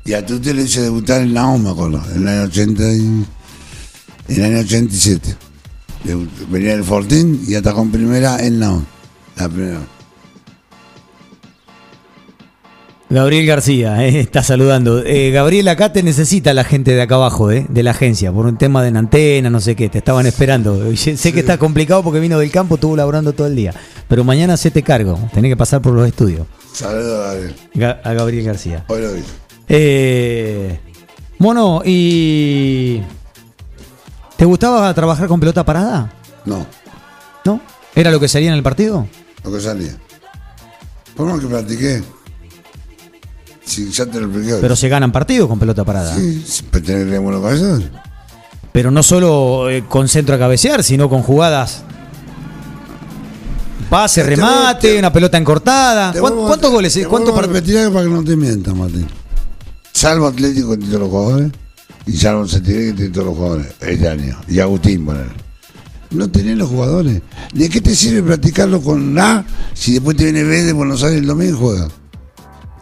[0.03, 2.97] Y a tú te le hice debutar en la acuerdo, en el año 80 y,
[2.97, 3.25] en
[4.27, 5.52] el año 87.
[6.49, 8.79] Venía del Fortín y atacó en primera en la
[9.37, 9.79] la primera.
[13.09, 15.03] Gabriel García eh, está saludando.
[15.05, 18.45] Eh, Gabriel, acá te necesita la gente de acá abajo, eh, de la agencia, por
[18.47, 19.87] un tema de una antena, no sé qué.
[19.89, 20.81] Te estaban esperando.
[20.95, 23.73] Sé que está complicado porque vino del campo, estuvo laburando todo el día.
[24.07, 25.19] Pero mañana se te cargo.
[25.33, 26.47] Tenés que pasar por los estudios.
[26.73, 27.55] Saludos a Gabriel.
[27.75, 28.85] Ga- a Gabriel García.
[28.87, 29.21] Hoy lo vi.
[31.39, 33.01] Mono, ¿y
[34.37, 36.11] te gustaba trabajar con pelota parada?
[36.45, 36.65] No.
[37.45, 37.61] ¿No?
[37.95, 39.07] ¿Era lo que salía en el partido?
[39.43, 39.95] lo que salía.
[41.15, 42.01] Por más que practiqué.
[43.65, 44.55] Si ya te lo expliqué.
[44.61, 46.15] Pero se ganan partidos con pelota parada.
[46.15, 47.81] Sí, sí, pero tener buenos cabezas.
[48.71, 51.83] Pero no solo eh, con centro a cabecear, sino con jugadas.
[53.89, 56.11] Pase, Te remate, te- una pelota encortada.
[56.13, 56.93] Te ¿Cuán- vuelvo a- ¿Cuántos goles?
[56.93, 59.07] Te ¿Cuántos vuelvo a par- repetir algo para que no te mientas, Martín.
[59.91, 61.51] Salvo Atlético todos los jugadores.
[62.05, 63.67] Y salvo Santiago que tiene todos los jugadores.
[63.79, 64.37] Este año.
[64.47, 65.27] Y Agustín, poner.
[66.11, 67.21] No tenés los jugadores.
[67.53, 71.21] ¿De qué te sirve practicarlo con A si después te viene B de Buenos Aires
[71.21, 71.87] el domingo y juega?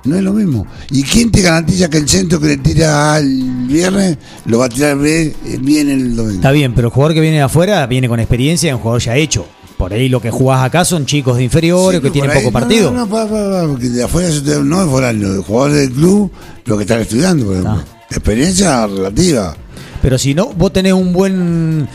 [0.03, 0.65] No es lo mismo.
[0.89, 4.65] ¿Y quién te garantiza que el centro que le tira A el viernes lo va
[4.65, 6.35] a tirar B eh, bien el domingo?
[6.37, 9.01] Está bien, pero el jugador que viene de afuera viene con experiencia y un jugador
[9.01, 9.45] ya hecho.
[9.77, 12.51] Por ahí lo que jugás acá son chicos de inferiores Sí, que tienen ahí- poco
[12.51, 12.91] partido.
[12.91, 13.27] No, no,
[13.63, 14.29] no, porque de afuera
[14.63, 16.31] no es foráneo, los jugadores del club,
[16.65, 17.83] lo que están estudiando, por ejemplo.
[17.87, 18.00] Ah.
[18.11, 19.55] Experiencia relativa.
[20.01, 21.87] Pero si no, vos tenés un buen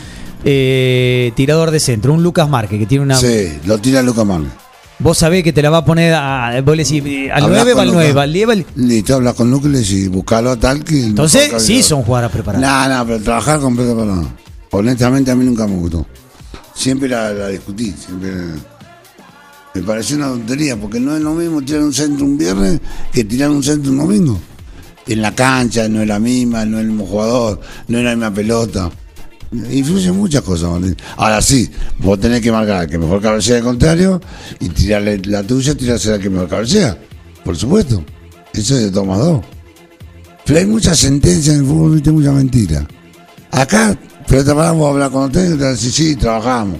[0.43, 3.17] eh, tirador de centro, un Lucas Márquez que tiene una.
[3.17, 4.49] Sí, lo tira Lucas Marley.
[4.99, 6.59] Vos sabés que te la va a poner a.
[6.65, 8.03] Vos le decís, eh, al Hablás 9 va al Lucas.
[8.05, 8.65] 9, al 10 va al.
[8.75, 11.03] Listo, hablas con Lucas y le decís, buscalo a tal que.
[11.03, 12.89] Entonces, sí son jugadoras preparadas.
[12.89, 14.27] No, no, pero trabajar con pelota para nada.
[14.71, 16.05] Honestamente, a mí nunca me gustó.
[16.73, 18.31] Siempre la, la discutí, siempre.
[19.75, 22.79] Me pareció una tontería, porque no es lo mismo tirar un centro un viernes
[23.11, 24.39] que tirar un centro un domingo.
[25.07, 28.11] En la cancha no es la misma, no es el mismo jugador, no es la
[28.11, 28.91] misma pelota.
[29.51, 30.97] Influyen muchas cosas, Martín.
[31.15, 34.19] Ahora sí, vos tenés que marcar que mejor cabecea el contrario
[34.59, 36.97] y tirarle la tuya, tirarse la que mejor cabecea.
[37.43, 38.03] Por supuesto.
[38.53, 39.41] Eso es de más dos.
[40.45, 42.87] Pero hay muchas sentencias en el fútbol, viste, mucha mentira.
[43.51, 43.97] Acá,
[44.27, 46.79] pero te paramos a hablar con ustedes y te decir, sí, trabajamos.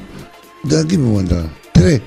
[0.64, 1.50] ¿De qué me entrar?
[1.74, 2.02] Tres.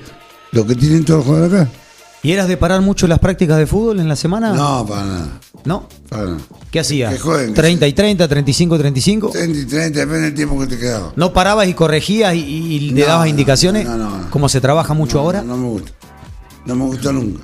[0.51, 1.80] Lo que tienen todos los jugadores acá.
[2.23, 4.53] ¿Y eras de parar mucho las prácticas de fútbol en la semana?
[4.53, 5.39] No, para nada.
[5.65, 5.89] ¿No?
[6.07, 6.37] Para nada.
[6.69, 7.19] ¿Qué hacías?
[7.19, 9.29] Jueguen, que 30 y 30, 35 y 35.
[9.31, 11.13] 30 y 30, depende del tiempo que te quedaba.
[11.15, 13.85] ¿No parabas y corregías y, y le No, dabas no, indicaciones?
[13.85, 14.29] no, no, no.
[14.29, 15.41] ¿Cómo se trabaja mucho ahora?
[15.41, 15.91] No, me gusta.
[16.65, 17.41] No me gustó nunca.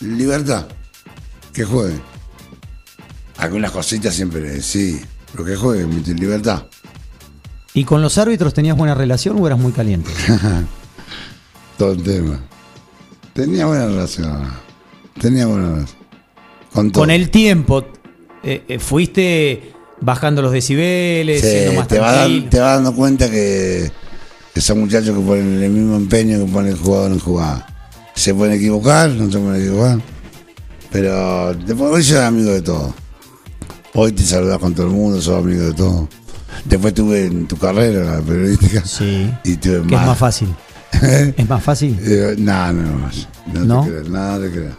[0.00, 0.66] Libertad.
[1.52, 2.00] Que jueguen.
[3.36, 5.00] Algunas cositas siempre, sí.
[5.32, 6.64] Pero que jueguen, libertad.
[7.74, 10.10] ¿Y con los árbitros tenías buena relación o eras muy caliente?
[11.78, 12.40] Todo el tema.
[13.34, 14.48] Tenía buena relación.
[15.20, 15.98] Tenía buena relación.
[16.72, 17.02] Con, todo.
[17.02, 17.84] Con el tiempo,
[18.42, 22.50] eh, eh, fuiste bajando los decibeles, Sí, siendo más te, vas tranquilo.
[22.50, 23.90] te vas dando cuenta que,
[24.52, 27.66] que son muchachos que ponen el mismo empeño que pone el jugador en jugada.
[28.14, 29.98] Se pueden equivocar, no se pueden equivocar.
[30.92, 32.94] Pero después hoy sos amigo de todo.
[33.94, 36.08] Hoy te saludas con todo el mundo, sos amigo de todo.
[36.64, 38.84] Después tuve en tu carrera la periodística.
[38.84, 39.28] Sí.
[39.42, 40.48] Y tuve Que es más fácil.
[41.36, 41.98] ¿Es más fácil?
[42.02, 43.10] Eh, no, no, no,
[43.52, 43.84] no, ¿No?
[43.84, 44.74] te creas, no te creas.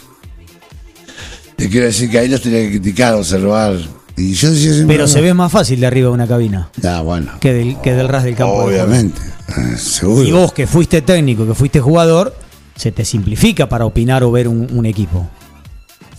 [1.55, 3.77] Te quiero decir que ahí los tenía que criticar, observar.
[4.17, 4.49] Y yo.
[4.87, 7.31] Pero se ve más fácil de arriba de una cabina Ah, bueno.
[7.41, 8.69] que del, que del ras del campo.
[8.69, 8.75] de.
[8.81, 10.23] Obviamente, eh, seguro.
[10.27, 12.33] Y vos que fuiste técnico, que fuiste jugador,
[12.75, 15.27] se te simplifica para opinar o ver un, un equipo.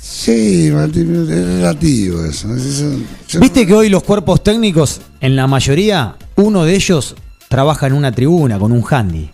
[0.00, 2.54] Sí, Martín, es relativo eso.
[2.54, 7.14] Eso- yo- Viste que hoy los cuerpos técnicos, en la mayoría, uno de ellos
[7.48, 9.30] trabaja en una tribuna con un handy.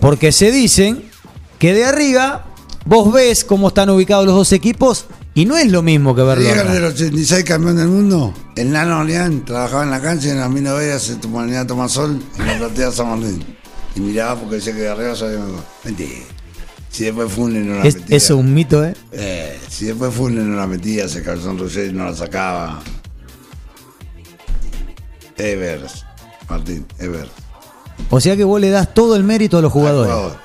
[0.00, 1.04] Porque se dicen
[1.58, 2.46] que de arriba
[2.84, 6.44] vos ves cómo están ubicados los dos equipos y no es lo mismo que verlo.
[6.44, 6.72] Llega acá.
[6.72, 10.50] del 86 campeón del mundo, el Nano Orleán trabajaba en la cancha y en las
[10.50, 11.14] mil Vegas se
[11.56, 13.44] a tomar sol en la platea San Martín.
[13.94, 15.64] Y miraba porque decía que de arriba sabía mejor.
[15.84, 16.10] Mentira.
[16.90, 18.16] Si después Funes no la Es, metía.
[18.16, 18.94] eso es un mito, ¿eh?
[19.12, 22.82] Eh, si después Funes no la metía, se calzón Roger y no la sacaba.
[25.38, 26.04] Evers,
[26.48, 27.30] Martín, Evers.
[28.10, 30.12] O sea que vos le das todo el mérito a los Al jugadores.
[30.12, 30.36] jugador.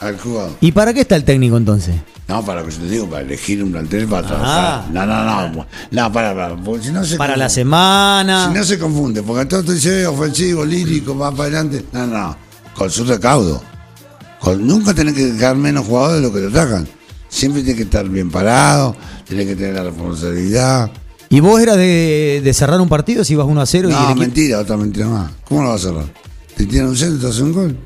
[0.00, 0.50] Al jugador.
[0.60, 1.94] ¿Y para qué está el técnico entonces?
[2.28, 4.30] No, para lo que yo te digo, para elegir un plantel para Ah.
[4.30, 4.84] trabajar.
[4.90, 5.66] No, no, no.
[5.90, 6.56] No, para, para.
[6.56, 8.48] Porque si no se Para la semana.
[8.48, 11.84] Si no se confunde, porque todo te dice eh, ofensivo, lírico, más para adelante.
[11.92, 12.36] No, no.
[12.74, 13.62] Con su recaudo.
[14.40, 16.88] Con, nunca tenés que dejar menos jugadores de lo que te atacan.
[17.28, 18.96] Siempre tienes que estar bien parado,
[19.26, 20.90] tienes que tener la responsabilidad.
[21.28, 23.98] ¿Y vos eras de, de cerrar un partido si ibas 1 a 0 y el
[23.98, 25.30] No, equipo- mentira, otra mentira más.
[25.48, 26.04] ¿Cómo lo vas a cerrar?
[26.56, 27.76] Te tiran un centro te hacen un gol.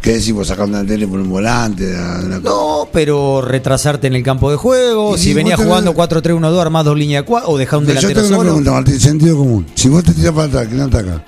[0.00, 0.32] ¿Qué decís?
[0.32, 1.94] Vos sacando la tele por un volante.
[1.96, 2.48] a- una cosa?
[2.54, 5.16] No, pero retrasarte en el campo de juego.
[5.18, 7.86] Si si venías vos tenés- jugando 4-3-1-2, armás dos líneas de cuatro o dejás un
[7.86, 8.62] Pero yo delantero tengo una solo.
[8.62, 9.66] pregunta, Martín, sentido común.
[9.74, 11.24] Si vos te tiras para atrás, ¿quién ataca?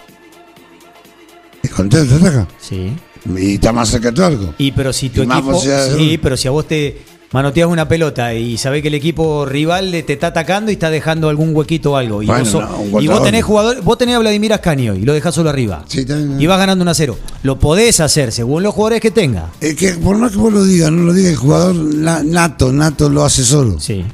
[1.63, 2.49] ¿Es contento te ataca?
[2.59, 2.93] Sí.
[3.37, 4.55] Y está más cerca de tu arco.
[4.57, 5.61] Y pero si tu Y equipo.
[5.61, 7.03] Sí, pero si a vos te
[7.33, 11.29] manoteas una pelota y sabés que el equipo rival te está atacando y está dejando
[11.29, 12.23] algún huequito o algo.
[12.23, 12.53] Y, Bueno, vos,
[12.93, 15.85] no, y vos tenés jugador, vos tenés a Vladimir Ascanio y lo dejás solo arriba.
[15.87, 16.05] Sí.
[16.39, 17.17] Y vas ganando 1 a 0.
[17.45, 19.51] Lo podés hacer según los jugadores que tenga.
[19.61, 22.73] Es que por más que vos lo digas, no lo diga el jugador na- nato,
[22.73, 23.79] nato lo hace solo.
[23.79, 24.05] Sí.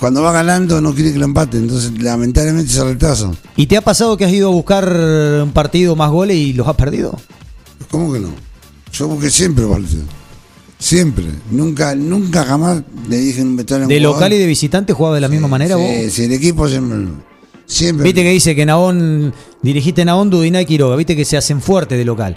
[0.00, 3.30] Cuando va ganando no quiere que lo empate, entonces lamentablemente se retrasa.
[3.56, 4.84] ¿Y te ha pasado que has ido a buscar
[5.42, 7.18] un partido más goles y los has perdido?
[7.90, 8.30] ¿Cómo que no?
[8.92, 10.02] Yo busqué siempre partido.
[10.78, 11.24] Siempre.
[11.50, 15.20] Nunca, nunca jamás le dije un un ¿De jugador- local y de visitante jugaba de
[15.20, 16.12] la misma manera sí, vos?
[16.12, 16.98] Sí, el equipo siempre.
[17.66, 18.04] Siempre.
[18.04, 21.96] Viste que dice que Naón, dirigiste Naón, Dudiná y Quiroga, viste que se hacen fuertes
[21.96, 22.36] de local.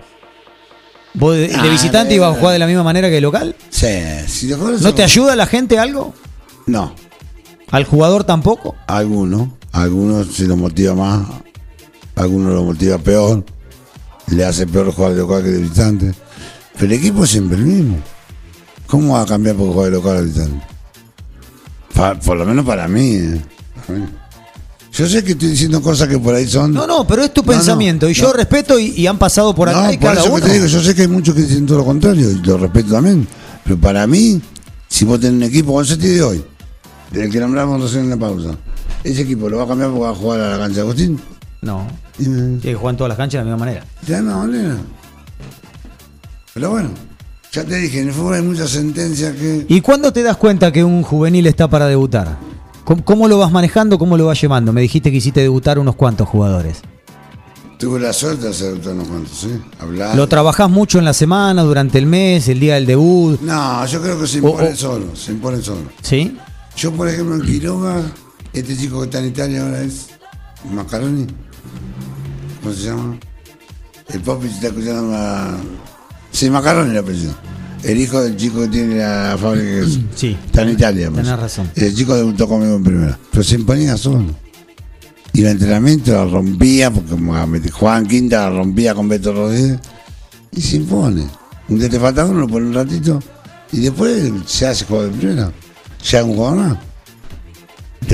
[1.14, 3.22] ¿Vos de, de Ah, visitante eh, ibas a jugar de la misma manera que de
[3.22, 3.56] local?
[3.70, 3.88] Sí,
[4.28, 6.14] si jugadores ¿No te ayuda la gente algo?
[6.68, 6.94] No.
[7.72, 8.76] ¿Al jugador tampoco?
[8.88, 11.28] Algunos, algunos se lo motiva más,
[12.16, 13.44] algunos lo motiva peor,
[14.28, 16.14] le hace peor jugar de local que de visitante.
[16.74, 17.98] Pero el equipo es siempre el mismo.
[18.88, 20.32] ¿Cómo va a cambiar por jugar de local?
[21.94, 23.16] Pa- por lo menos para mí.
[23.16, 23.42] eh.
[23.86, 24.06] Para mí.
[24.94, 26.74] Yo sé que estoy diciendo cosas que por ahí son.
[26.74, 28.34] No, no, pero es tu No, no, pensamiento y yo no.
[28.34, 30.42] respeto y, y han pasado por acá No, y por cada eso uno.
[30.42, 32.58] que te digo, yo sé que hay muchos que dicen todo lo contrario y lo
[32.58, 33.28] respeto también.
[33.64, 34.42] Pero para mí,
[34.88, 36.46] si vos tenés un equipo con el sentido de hoy,
[37.12, 38.56] del que nombramos recién en la pausa,
[39.04, 41.20] ese equipo lo va a cambiar porque va a jugar a la cancha de Agustín.
[41.62, 41.86] No,
[42.18, 43.86] tiene que jugar en todas las canchas de la misma manera.
[44.02, 44.78] de la misma manera.
[46.54, 46.90] Pero bueno,
[47.58, 49.66] ya te dije, en el fútbol hay muchas sentencias que.
[49.68, 52.38] ¿Y cuándo te das cuenta que un juvenil está para debutar?
[52.84, 53.98] ¿Cómo, cómo lo vas manejando?
[54.00, 54.72] ¿Cómo lo vas llevando?
[54.74, 56.82] Me dijiste que hiciste debutar unos cuantos jugadores.
[57.78, 59.50] Tuve la suerte de hacer todos unos cuantos, ¿sí?
[59.80, 60.16] Hablar.
[60.16, 63.40] ¿Lo trabajás mucho en la semana, durante el mes, el día del debut?
[63.42, 65.82] No, yo creo que se O- o- solo, se imponen solo.
[66.02, 66.36] ¿Sí?
[66.76, 68.02] Yo, por ejemplo, en Quiroga,
[68.54, 70.08] este chico que está en Italia ahora es
[70.72, 71.28] Macaroni.
[72.64, 73.18] ¿Cómo se llama?
[74.10, 75.58] El Popi está escuchando a.
[76.38, 77.34] Sí, Macaroni el apellido.
[77.84, 80.38] El hijo del chico que tiene la fábrica que es- Sí.
[80.46, 81.10] está en Italia.
[81.10, 81.24] pues.
[81.24, 81.72] Tenés razón.
[81.76, 83.20] El chico debutó conmigo en primera.
[83.32, 84.26] Pero se imponía solo.
[85.34, 89.80] Y el entrenamiento la rompía, porque Juan Quinta la rompía con Beto Rodríguez.
[90.52, 91.26] Y se impone.
[91.70, 93.20] Un día te falta uno, lo pones un ratito
[93.72, 95.52] y después se hace juego de primera.
[96.02, 96.78] Se hace un jugador más.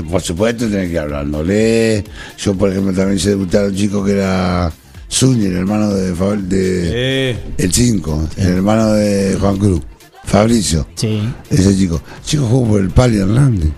[0.10, 2.04] Por supuesto, tenés que ir hablándole.
[2.38, 4.72] Yo, por ejemplo, también hice debutar a un chico que era
[5.14, 9.82] Zúñiga, el hermano de, Fabri- de el 5, el hermano de Juan Cruz,
[10.26, 10.88] Fabricio.
[10.96, 11.22] Sí.
[11.50, 12.02] Ese chico.
[12.18, 13.70] El chico jugó por el Pali Hernández.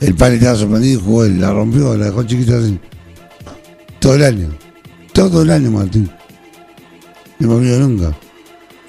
[0.00, 2.78] El Pali estaba sorprendido y jugó él, la rompió, la dejó chiquita así.
[4.00, 4.48] Todo el año.
[5.12, 6.10] Todo el año, Martín.
[7.38, 8.16] No me olvido nunca.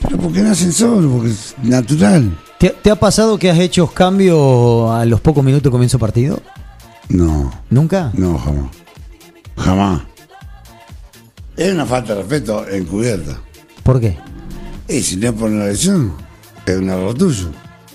[0.01, 2.35] Pero porque nacen solo, porque es natural.
[2.59, 6.41] ¿Te, te ha pasado que has hecho cambios a los pocos minutos de comienzo partido?
[7.09, 8.11] No, ¿Nunca?
[8.15, 8.69] no, jamás.
[9.57, 10.01] Jamás.
[11.59, 13.37] Es una falta de respeto encubierta.
[13.83, 14.17] ¿Por qué?
[14.87, 16.13] Y si no es por una lesión,
[16.65, 17.49] es un error tuyo.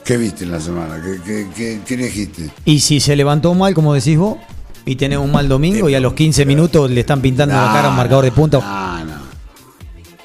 [0.05, 1.03] ¿Qué viste en la semana?
[1.03, 2.51] ¿Qué, qué, qué, qué elegiste?
[2.67, 4.37] Y si se levantó mal, como decís vos,
[4.85, 7.87] y tenés un mal domingo y a los 15 minutos le están pintando la cara
[7.87, 9.25] a un marcador de punta, No, no.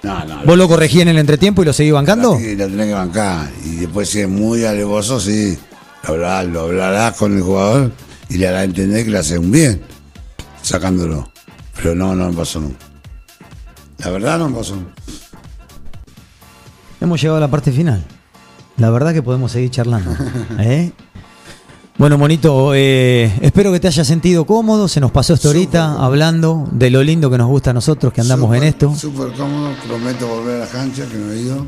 [0.04, 0.44] No, no.
[0.46, 2.38] ¿vos lo corregí en el entretiempo y lo seguís bancando?
[2.38, 3.50] Y lo tenés que bancar.
[3.64, 5.58] Y después, si es muy alevoso, sí.
[6.04, 7.94] Lo hablarás, lo hablarás con el jugador
[8.28, 9.82] y le harás entender que le haces un bien,
[10.62, 11.32] sacándolo.
[11.78, 12.89] Pero no, no me pasó nunca.
[14.00, 14.76] La verdad no pasó.
[17.02, 18.04] Hemos llegado a la parte final.
[18.78, 20.16] La verdad que podemos seguir charlando.
[20.60, 20.92] ¿eh?
[21.98, 24.88] Bueno, Monito, eh, espero que te hayas sentido cómodo.
[24.88, 28.22] Se nos pasó esto ahorita hablando de lo lindo que nos gusta a nosotros que
[28.22, 28.96] andamos en esto.
[28.96, 31.68] Súper cómodo, prometo volver a la cancha, que no he ido.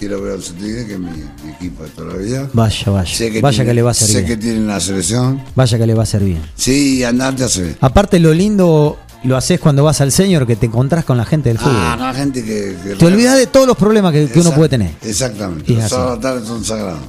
[0.00, 2.50] Quiero ver al Cetigre, que es mi, mi equipo de toda la vida.
[2.52, 3.14] Vaya, vaya.
[3.14, 5.40] Sé que vaya tiene- que le va a hacer Sé que tienen la selección.
[5.54, 6.42] Vaya que le va a bien.
[6.56, 7.76] Sí, andarte a hacer.
[7.80, 11.48] Aparte, lo lindo lo haces cuando vas al señor, que te encontrás con la gente
[11.48, 11.76] del fútbol.
[11.76, 12.76] Ah, no, hay gente que.
[12.82, 14.92] que Te olvidas de todos los problemas que, que uno puede tener.
[15.02, 15.72] Exactamente.
[15.72, 17.00] Los sábados tarde son sagrados.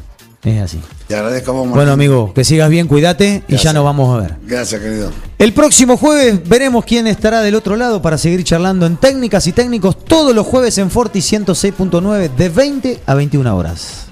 [0.43, 0.79] Es así.
[1.07, 1.69] Te agradezco a vos.
[1.69, 4.35] Bueno, amigo, que sigas bien, cuídate y ya nos vamos a ver.
[4.45, 5.09] Gracias, querido.
[5.37, 9.53] El próximo jueves veremos quién estará del otro lado para seguir charlando en técnicas y
[9.53, 14.07] técnicos todos los jueves en Forti 106.9 de 20 a 21 horas.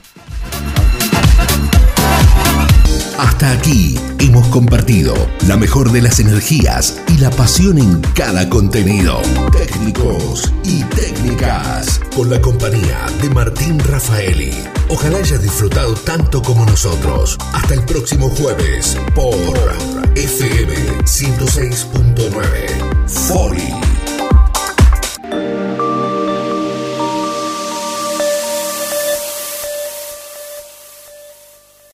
[3.18, 5.14] Hasta aquí hemos compartido
[5.48, 9.22] la mejor de las energías y la pasión en cada contenido.
[9.52, 12.00] Técnicos y técnicas.
[12.16, 14.52] Con la compañía de Martín Rafaeli.
[14.90, 17.38] Ojalá hayas disfrutado tanto como nosotros.
[17.54, 19.36] Hasta el próximo jueves por
[20.16, 21.88] FM 106.